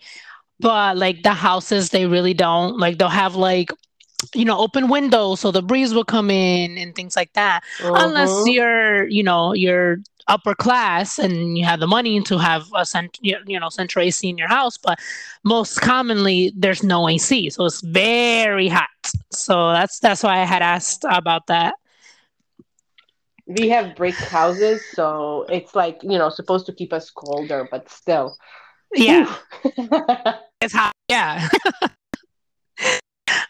but 0.60 0.98
like 0.98 1.24
the 1.24 1.34
houses 1.34 1.90
they 1.90 2.06
really 2.06 2.34
don't 2.34 2.78
like 2.80 2.98
they'll 2.98 3.08
have 3.10 3.36
like 3.36 3.70
you 4.34 4.46
know 4.46 4.58
open 4.60 4.88
windows 4.90 5.40
so 5.40 5.52
the 5.52 5.62
breeze 5.62 5.94
will 5.94 6.04
come 6.06 6.30
in 6.30 6.78
and 6.78 6.96
things 6.96 7.16
like 7.16 7.34
that 7.34 7.62
unless 7.96 8.46
Mhm. 8.46 8.54
you're 8.54 9.08
you 9.08 9.24
know 9.24 9.54
you're 9.54 9.98
upper 10.28 10.54
class 10.56 11.18
and 11.20 11.58
you 11.58 11.66
have 11.66 11.80
the 11.80 11.88
money 11.88 12.22
to 12.22 12.38
have 12.38 12.66
a 12.76 12.86
cent- 12.86 13.18
you 13.22 13.60
know 13.60 13.70
central 13.70 14.04
AC 14.06 14.30
in 14.30 14.38
your 14.38 14.48
house 14.50 14.78
but 14.78 15.00
most 15.44 15.82
commonly 15.82 16.52
there's 16.56 16.84
no 16.84 17.08
AC 17.10 17.50
so 17.50 17.66
it's 17.66 17.82
very 17.82 18.68
hot 18.68 18.90
so 19.32 19.72
that's 19.72 20.00
that's 20.00 20.24
why 20.24 20.40
I 20.40 20.46
had 20.46 20.62
asked 20.62 21.06
about 21.10 21.48
that. 21.48 21.76
We 23.48 23.70
have 23.70 23.96
brick 23.96 24.16
houses 24.16 24.84
so 24.94 25.46
it's 25.50 25.76
like 25.76 26.00
you 26.04 26.18
know 26.18 26.30
supposed 26.30 26.66
to 26.68 26.74
keep 26.74 26.94
us 26.94 27.10
colder 27.10 27.68
but 27.70 27.90
still. 27.90 28.38
Yeah. 28.94 29.34
It's 30.62 30.74
hot. 30.74 30.94
Yeah. 31.10 31.48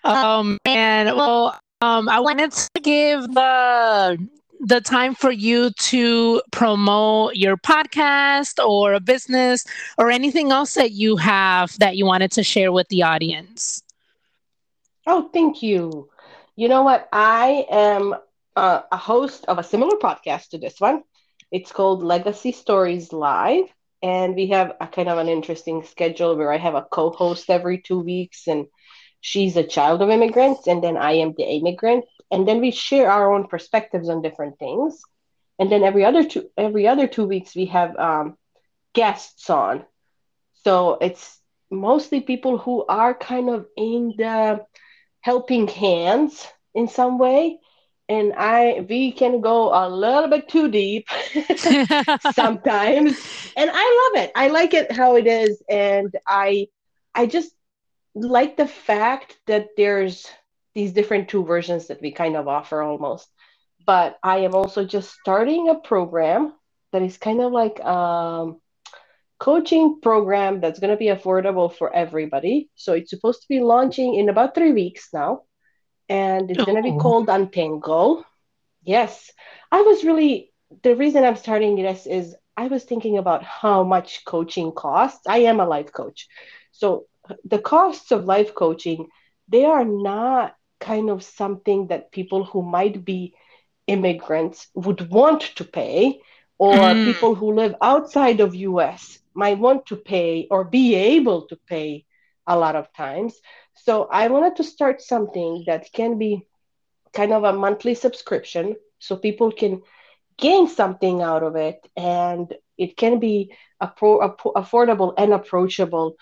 Um 0.03 0.57
and 0.65 1.15
well 1.15 1.57
um 1.81 2.07
i 2.09 2.19
wanted 2.19 2.51
to 2.51 2.81
give 2.81 3.21
the 3.33 4.17
the 4.59 4.81
time 4.81 5.13
for 5.13 5.31
you 5.31 5.69
to 5.79 6.41
promote 6.51 7.35
your 7.35 7.57
podcast 7.57 8.63
or 8.63 8.93
a 8.93 8.99
business 8.99 9.65
or 9.97 10.09
anything 10.09 10.51
else 10.51 10.73
that 10.73 10.91
you 10.91 11.17
have 11.17 11.77
that 11.79 11.95
you 11.97 12.05
wanted 12.05 12.31
to 12.31 12.43
share 12.43 12.71
with 12.71 12.87
the 12.89 13.03
audience 13.03 13.83
oh 15.07 15.29
thank 15.33 15.63
you. 15.63 16.09
You 16.55 16.69
know 16.69 16.83
what? 16.83 17.07
I 17.13 17.65
am 17.71 18.15
a 18.55 18.97
host 18.97 19.45
of 19.47 19.59
a 19.59 19.63
similar 19.63 19.97
podcast 19.97 20.49
to 20.49 20.59
this 20.59 20.79
one. 20.79 21.03
It's 21.51 21.71
called 21.71 22.03
legacy 22.03 22.51
stories 22.51 23.13
live 23.13 23.65
and 24.03 24.35
we 24.35 24.47
have 24.47 24.73
a 24.81 24.87
kind 24.87 25.09
of 25.09 25.17
an 25.19 25.29
interesting 25.29 25.83
schedule 25.83 26.35
where 26.37 26.51
i 26.53 26.57
have 26.57 26.75
a 26.75 26.85
co-host 26.91 27.49
every 27.49 27.79
two 27.81 27.99
weeks 27.99 28.47
and 28.47 28.65
she's 29.21 29.55
a 29.57 29.63
child 29.63 30.01
of 30.01 30.09
immigrants 30.09 30.67
and 30.67 30.83
then 30.83 30.97
i 30.97 31.13
am 31.13 31.33
the 31.37 31.43
immigrant 31.43 32.05
and 32.31 32.47
then 32.47 32.59
we 32.61 32.71
share 32.71 33.09
our 33.11 33.33
own 33.33 33.47
perspectives 33.47 34.09
on 34.09 34.21
different 34.21 34.59
things. 34.59 35.01
And 35.59 35.71
then 35.71 35.83
every 35.83 36.05
other 36.05 36.23
two 36.23 36.49
every 36.57 36.87
other 36.87 37.07
two 37.07 37.25
weeks 37.27 37.55
we 37.55 37.65
have 37.67 37.95
um, 37.97 38.35
guests 38.93 39.49
on. 39.49 39.85
So 40.63 40.97
it's 41.01 41.39
mostly 41.71 42.21
people 42.21 42.57
who 42.57 42.85
are 42.87 43.13
kind 43.13 43.49
of 43.49 43.65
in 43.77 44.13
the 44.17 44.65
helping 45.27 45.67
hands 45.67 46.47
in 46.73 46.87
some 46.87 47.19
way. 47.19 47.59
And 48.07 48.33
i 48.37 48.85
we 48.87 49.11
can 49.11 49.41
go 49.41 49.57
a 49.83 49.83
little 49.89 50.29
bit 50.33 50.47
too 50.47 50.67
deep 50.71 51.05
sometimes. 52.41 53.11
And 53.59 53.69
i 53.83 53.85
love 54.01 54.23
it. 54.23 54.31
I 54.43 54.47
like 54.47 54.73
it 54.73 54.87
how 54.99 55.17
it 55.17 55.27
is. 55.27 55.61
And 55.69 56.15
i 56.25 56.67
i 57.13 57.25
just 57.25 57.51
like 58.15 58.55
the 58.55 58.71
fact 58.89 59.37
that 59.47 59.67
there's 59.75 60.17
these 60.75 60.93
different 60.93 61.27
two 61.27 61.43
versions 61.53 61.87
that 61.87 62.01
we 62.01 62.11
kind 62.11 62.35
of 62.37 62.47
offer 62.47 62.81
almost. 62.81 63.27
But 63.85 64.17
i 64.23 64.37
am 64.47 64.55
also 64.55 64.85
just 64.85 65.09
starting 65.21 65.67
a 65.67 65.81
program 65.91 66.53
that 66.93 67.03
is 67.09 67.17
kind 67.27 67.41
of 67.41 67.51
like 67.61 67.77
um 67.97 68.61
coaching 69.39 69.99
program 70.01 70.59
that's 70.61 70.79
going 70.79 70.91
to 70.91 70.97
be 70.97 71.07
affordable 71.07 71.71
for 71.73 71.93
everybody. 71.93 72.69
So 72.75 72.93
it's 72.93 73.09
supposed 73.09 73.41
to 73.41 73.47
be 73.47 73.59
launching 73.59 74.15
in 74.15 74.29
about 74.29 74.55
three 74.55 74.73
weeks 74.73 75.09
now 75.13 75.41
and 76.09 76.49
it's 76.51 76.63
going 76.63 76.77
to 76.77 76.83
be 76.83 76.91
Oh. 76.91 76.99
called 76.99 77.29
untangle. 77.29 78.23
Yes. 78.83 79.31
I 79.71 79.81
was 79.81 80.03
really 80.03 80.51
the 80.83 80.95
reason 80.95 81.23
i'm 81.23 81.35
starting 81.37 81.75
this 81.75 82.05
is 82.05 82.35
i 82.57 82.67
was 82.67 82.83
thinking 82.83 83.17
about 83.17 83.43
how 83.43 83.83
much 83.83 84.23
coaching 84.25 84.71
costs. 84.71 85.25
I 85.27 85.39
am 85.39 85.59
a 85.59 85.65
life 85.67 85.91
coach. 85.93 86.27
So 86.71 87.05
the 87.45 87.59
costs 87.59 88.11
of 88.11 88.25
life 88.25 88.53
coaching 88.55 89.07
they 89.47 89.65
are 89.65 89.85
not 89.85 90.55
kind 90.79 91.09
of 91.09 91.23
something 91.23 91.87
that 91.87 92.11
people 92.11 92.43
who 92.43 92.61
might 92.61 93.03
be 93.05 93.33
immigrants 93.87 94.67
would 94.75 95.09
want 95.09 95.41
to 95.57 95.63
pay 95.63 96.19
or 96.57 96.75
Mm. 96.75 97.05
people 97.05 97.35
who 97.35 97.53
live 97.53 97.75
outside 97.81 98.39
of 98.39 98.53
us 98.55 99.19
might 99.37 99.59
want 99.59 99.85
to 99.85 99.95
pay 99.95 100.47
or 100.49 100.63
be 100.63 100.95
able 100.95 101.47
to 101.47 101.57
pay 101.67 102.05
a 102.47 102.57
lot 102.57 102.75
of 102.75 102.91
times. 102.93 103.39
So 103.75 104.07
i 104.11 104.27
wanted 104.27 104.55
to 104.57 104.63
start 104.63 105.01
something 105.01 105.63
that 105.67 105.91
can 105.93 106.17
be 106.17 106.47
kind 107.13 107.31
of 107.31 107.43
a 107.43 107.53
monthly 107.53 107.95
subscription 107.95 108.75
so 108.99 109.15
people 109.15 109.51
can 109.51 109.81
gain 110.37 110.67
something 110.67 111.21
out 111.21 111.43
of 111.43 111.55
it. 111.55 111.79
And 111.95 112.53
it 112.77 112.97
can 112.97 113.19
be 113.19 113.53
affordable 113.81 115.13
and 115.17 115.33
approachable 115.33 116.15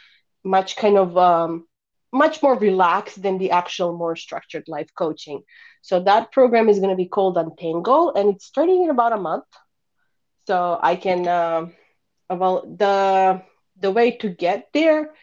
much 0.44 0.76
kind 0.76 0.98
of 0.98 1.18
um, 1.18 1.68
much 2.12 2.42
more 2.44 2.58
relaxed 2.58 3.22
than 3.22 3.38
the 3.38 3.52
actual 3.52 3.98
more 3.98 4.16
structured 4.16 4.68
life 4.68 4.92
coaching. 4.98 5.42
So 5.82 6.02
that 6.04 6.32
program 6.32 6.70
is 6.70 6.80
going 6.80 6.96
to 6.96 7.04
be 7.04 7.08
called 7.08 7.38
untangle 7.38 8.14
and 8.16 8.30
it's 8.36 8.46
starting 8.46 8.84
in 8.84 8.90
about 8.90 9.14
a 9.14 9.26
month. 9.30 9.50
So 10.48 10.80
i 10.82 10.96
can 10.96 11.28
um, 11.28 11.74
well 12.30 12.66
the 12.78 13.42
the 13.80 13.92
way 13.92 14.12
to 14.12 14.30
get 14.30 14.70
there 14.74 15.14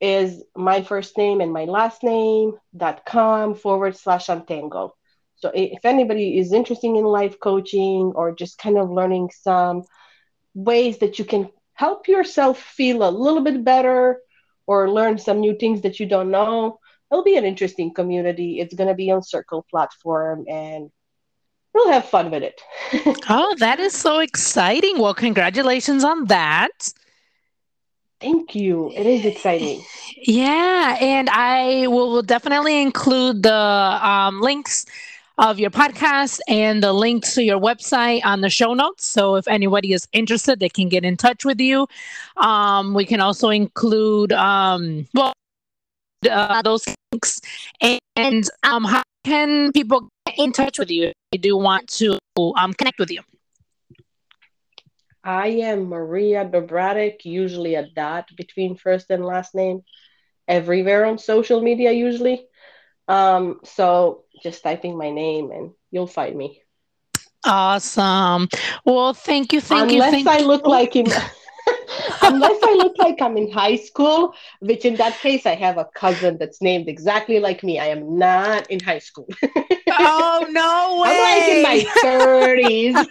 is 0.00 0.42
my 0.56 0.82
first 0.82 1.16
name 1.18 1.40
and 1.40 1.52
my 1.52 1.64
last 1.64 2.02
name 2.02 2.54
dot 2.76 3.04
com 3.04 3.54
forward 3.54 3.96
slash 3.96 4.28
untangle 4.28 4.96
so 5.36 5.50
if 5.54 5.84
anybody 5.84 6.38
is 6.38 6.52
interested 6.52 6.88
in 6.88 7.04
life 7.04 7.40
coaching 7.40 8.12
or 8.14 8.34
just 8.34 8.58
kind 8.58 8.76
of 8.76 8.90
learning 8.90 9.30
some 9.32 9.84
ways 10.54 10.98
that 10.98 11.18
you 11.18 11.24
can 11.24 11.48
help 11.74 12.08
yourself 12.08 12.60
feel 12.60 13.08
a 13.08 13.10
little 13.10 13.40
bit 13.40 13.64
better 13.64 14.20
or 14.66 14.90
learn 14.90 15.16
some 15.16 15.40
new 15.40 15.56
things 15.56 15.80
that 15.80 15.98
you 15.98 16.06
don't 16.06 16.30
know, 16.30 16.78
it'll 17.10 17.24
be 17.24 17.36
an 17.36 17.46
interesting 17.46 17.94
community. 17.94 18.60
It's 18.60 18.74
going 18.74 18.88
to 18.88 18.94
be 18.94 19.10
on 19.10 19.22
Circle 19.22 19.64
platform 19.70 20.44
and 20.46 20.90
we'll 21.74 21.90
have 21.92 22.04
fun 22.04 22.30
with 22.30 22.42
it. 22.42 22.60
oh 23.28 23.54
that 23.58 23.80
is 23.80 23.92
so 23.92 24.18
exciting 24.20 24.98
well 24.98 25.14
congratulations 25.14 26.04
on 26.04 26.26
that 26.26 26.92
Thank 28.20 28.54
you. 28.54 28.92
It 28.94 29.06
is 29.06 29.24
exciting. 29.24 29.82
Yeah, 30.14 30.98
and 31.00 31.30
I 31.30 31.86
will 31.86 32.20
definitely 32.20 32.82
include 32.82 33.42
the 33.42 33.50
um, 33.54 34.42
links 34.42 34.84
of 35.38 35.58
your 35.58 35.70
podcast 35.70 36.38
and 36.46 36.82
the 36.82 36.92
link 36.92 37.24
to 37.28 37.42
your 37.42 37.58
website 37.58 38.20
on 38.24 38.42
the 38.42 38.50
show 38.50 38.74
notes. 38.74 39.06
So 39.06 39.36
if 39.36 39.48
anybody 39.48 39.94
is 39.94 40.06
interested, 40.12 40.60
they 40.60 40.68
can 40.68 40.90
get 40.90 41.02
in 41.02 41.16
touch 41.16 41.46
with 41.46 41.60
you. 41.60 41.88
Um, 42.36 42.92
we 42.92 43.06
can 43.06 43.20
also 43.20 43.48
include 43.48 44.34
um, 44.34 45.08
well 45.14 45.32
uh, 46.30 46.60
those 46.60 46.84
links 47.10 47.40
and 48.16 48.50
um, 48.64 48.84
how 48.84 49.02
can 49.24 49.72
people 49.72 50.10
in 50.44 50.52
touch 50.52 50.78
with 50.78 50.90
you 50.90 51.08
if 51.08 51.14
they 51.32 51.38
do 51.38 51.56
want 51.56 51.88
to 51.98 52.18
um, 52.56 52.72
connect 52.74 52.98
with 52.98 53.10
you? 53.10 53.20
I 55.22 55.48
am 55.48 55.88
Marija 55.88 56.48
Dobratic, 56.50 57.24
usually 57.24 57.74
a 57.74 57.86
dot 57.86 58.28
between 58.36 58.76
first 58.76 59.10
and 59.10 59.24
last 59.24 59.54
name, 59.54 59.82
everywhere 60.48 61.04
on 61.04 61.18
social 61.18 61.60
media, 61.60 61.92
usually. 61.92 62.46
Um, 63.08 63.60
so 63.64 64.24
just 64.42 64.62
typing 64.62 64.96
my 64.96 65.10
name 65.10 65.50
and 65.50 65.72
you'll 65.90 66.06
find 66.06 66.36
me. 66.36 66.62
Awesome. 67.44 68.48
Well, 68.84 69.14
thank 69.14 69.52
you, 69.52 69.60
thank 69.60 69.92
unless 69.92 70.12
you, 70.12 70.24
thank 70.24 70.42
I 70.42 70.44
look 70.44 70.66
like 70.66 70.96
in 70.96 71.06
unless 72.22 72.58
I 72.62 72.74
look 72.74 72.96
like 72.98 73.20
I'm 73.20 73.36
in 73.36 73.50
high 73.50 73.76
school, 73.76 74.34
which 74.60 74.84
in 74.84 74.96
that 74.96 75.20
case 75.20 75.46
I 75.46 75.54
have 75.54 75.78
a 75.78 75.84
cousin 75.94 76.38
that's 76.38 76.60
named 76.62 76.88
exactly 76.88 77.38
like 77.40 77.62
me. 77.62 77.78
I 77.78 77.86
am 77.86 78.18
not 78.18 78.70
in 78.70 78.80
high 78.80 78.98
school. 78.98 79.28
Oh 79.98 80.46
no 80.50 81.00
way! 81.02 81.10
I'm 81.10 81.18
like 81.18 81.48
in 81.48 81.62
my 81.62 81.84
thirties. 82.00 83.08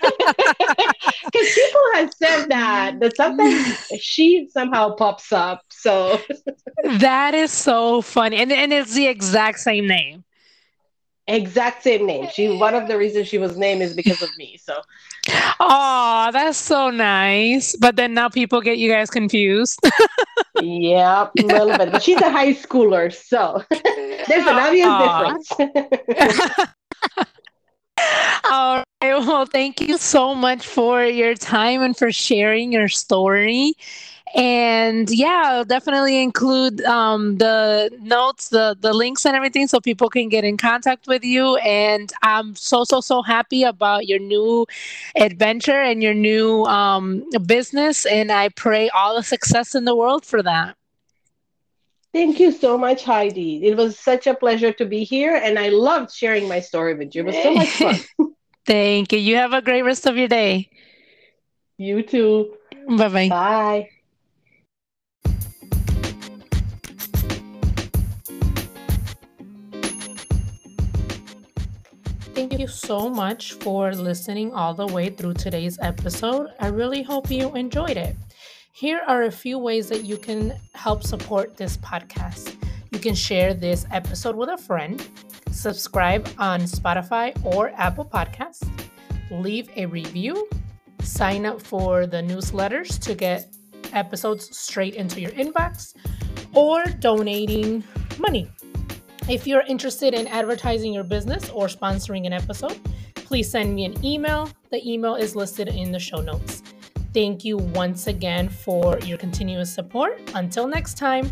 Because 1.31 1.49
people 1.53 1.81
have 1.95 2.11
said 2.13 2.49
that 2.49 2.99
that 2.99 3.15
sometimes 3.15 3.71
she 3.99 4.47
somehow 4.51 4.95
pops 4.95 5.31
up. 5.31 5.63
So 5.69 6.21
That 6.83 7.33
is 7.33 7.51
so 7.51 8.01
funny. 8.01 8.37
And, 8.37 8.51
and 8.51 8.71
it's 8.73 8.93
the 8.93 9.07
exact 9.07 9.59
same 9.59 9.87
name. 9.87 10.23
exact 11.27 11.83
same 11.83 12.05
name. 12.05 12.27
She 12.27 12.49
one 12.49 12.75
of 12.75 12.87
the 12.87 12.97
reasons 12.97 13.27
she 13.27 13.37
was 13.37 13.57
named 13.57 13.81
is 13.81 13.93
because 13.93 14.21
of 14.21 14.35
me. 14.37 14.57
So 14.57 14.81
Oh, 15.59 16.29
that's 16.31 16.57
so 16.57 16.89
nice. 16.89 17.75
But 17.75 17.95
then 17.95 18.13
now 18.13 18.29
people 18.29 18.61
get 18.61 18.77
you 18.77 18.89
guys 18.89 19.09
confused. 19.09 19.79
yeah, 20.61 21.27
a 21.37 21.43
little 21.43 21.77
bit. 21.77 21.91
But 21.91 22.03
she's 22.03 22.21
a 22.21 22.29
high 22.29 22.53
schooler, 22.53 23.13
so 23.13 23.63
there's 24.27 24.45
an 24.47 24.55
obvious 24.55 25.47
difference. 25.57 26.69
All 28.51 28.83
right. 29.01 29.19
Well, 29.19 29.45
thank 29.45 29.81
you 29.81 29.97
so 29.97 30.33
much 30.33 30.65
for 30.65 31.03
your 31.03 31.35
time 31.35 31.81
and 31.81 31.95
for 31.95 32.11
sharing 32.11 32.71
your 32.71 32.87
story. 32.87 33.73
And 34.35 35.09
yeah, 35.09 35.43
I'll 35.45 35.65
definitely 35.65 36.21
include 36.21 36.81
um, 36.81 37.37
the 37.37 37.89
notes, 37.99 38.49
the 38.49 38.77
the 38.79 38.93
links, 38.93 39.25
and 39.25 39.35
everything, 39.35 39.67
so 39.67 39.79
people 39.79 40.09
can 40.09 40.29
get 40.29 40.43
in 40.43 40.57
contact 40.57 41.07
with 41.07 41.23
you. 41.23 41.55
And 41.57 42.11
I'm 42.21 42.55
so 42.55 42.83
so 42.83 43.01
so 43.01 43.21
happy 43.21 43.63
about 43.63 44.07
your 44.07 44.19
new 44.19 44.67
adventure 45.15 45.81
and 45.81 46.03
your 46.03 46.13
new 46.13 46.63
um, 46.65 47.23
business. 47.45 48.05
And 48.05 48.31
I 48.31 48.49
pray 48.49 48.89
all 48.89 49.15
the 49.15 49.23
success 49.23 49.75
in 49.75 49.85
the 49.85 49.95
world 49.95 50.25
for 50.25 50.43
that. 50.43 50.75
Thank 52.13 52.39
you 52.39 52.51
so 52.51 52.77
much, 52.77 53.03
Heidy. 53.03 53.63
It 53.65 53.77
was 53.77 53.99
such 53.99 54.27
a 54.27 54.33
pleasure 54.33 54.71
to 54.73 54.85
be 54.85 55.03
here, 55.03 55.35
and 55.35 55.59
I 55.59 55.69
loved 55.69 56.11
sharing 56.11 56.47
my 56.47 56.59
story 56.59 56.93
with 56.95 57.15
you. 57.15 57.21
It 57.21 57.25
was 57.27 57.37
so 57.41 57.53
much 57.53 57.69
fun. 57.69 57.95
Thank 58.65 59.11
you. 59.13 59.19
You 59.19 59.35
have 59.35 59.53
a 59.53 59.61
great 59.61 59.83
rest 59.83 60.05
of 60.05 60.17
your 60.17 60.27
day. 60.27 60.69
You 61.77 62.03
too. 62.03 62.55
Bye-bye. 62.87 63.29
Bye. 63.29 63.89
Thank 72.33 72.57
you 72.57 72.67
so 72.67 73.09
much 73.09 73.53
for 73.53 73.93
listening 73.93 74.53
all 74.53 74.73
the 74.73 74.87
way 74.87 75.09
through 75.09 75.33
today's 75.33 75.77
episode. 75.81 76.47
I 76.59 76.67
really 76.67 77.01
hope 77.01 77.29
you 77.29 77.53
enjoyed 77.55 77.97
it. 77.97 78.15
Here 78.71 79.01
are 79.07 79.23
a 79.23 79.31
few 79.31 79.57
ways 79.59 79.89
that 79.89 80.05
you 80.05 80.17
can 80.17 80.55
help 80.73 81.03
support 81.03 81.57
this 81.57 81.75
podcast. 81.77 82.55
You 82.91 82.99
can 82.99 83.13
share 83.13 83.53
this 83.53 83.85
episode 83.91 84.35
with 84.35 84.49
a 84.49 84.57
friend, 84.57 85.05
subscribe 85.51 86.29
on 86.37 86.61
Spotify 86.61 87.33
or 87.43 87.71
Apple 87.75 88.05
Podcasts, 88.05 88.67
leave 89.31 89.69
a 89.75 89.85
review, 89.87 90.47
sign 91.01 91.45
up 91.45 91.61
for 91.61 92.07
the 92.07 92.17
newsletters 92.17 92.99
to 93.01 93.15
get 93.15 93.53
episodes 93.91 94.55
straight 94.57 94.95
into 94.95 95.19
your 95.19 95.31
inbox, 95.31 95.93
or 96.53 96.85
donating 96.85 97.83
money. 98.17 98.49
If 99.29 99.45
you're 99.45 99.61
interested 99.67 100.15
in 100.15 100.25
advertising 100.25 100.91
your 100.91 101.03
business 101.03 101.51
or 101.51 101.67
sponsoring 101.67 102.25
an 102.25 102.33
episode, 102.33 102.79
please 103.13 103.47
send 103.47 103.75
me 103.75 103.85
an 103.85 104.03
email. 104.03 104.49
The 104.71 104.81
email 104.91 105.13
is 105.13 105.35
listed 105.35 105.67
in 105.67 105.91
the 105.91 105.99
show 105.99 106.19
notes. 106.19 106.63
Thank 107.13 107.45
you 107.45 107.57
once 107.57 108.07
again 108.07 108.49
for 108.49 108.97
your 109.01 109.19
continuous 109.19 109.71
support. 109.71 110.19
Until 110.33 110.65
next 110.65 110.97
time. 110.97 111.31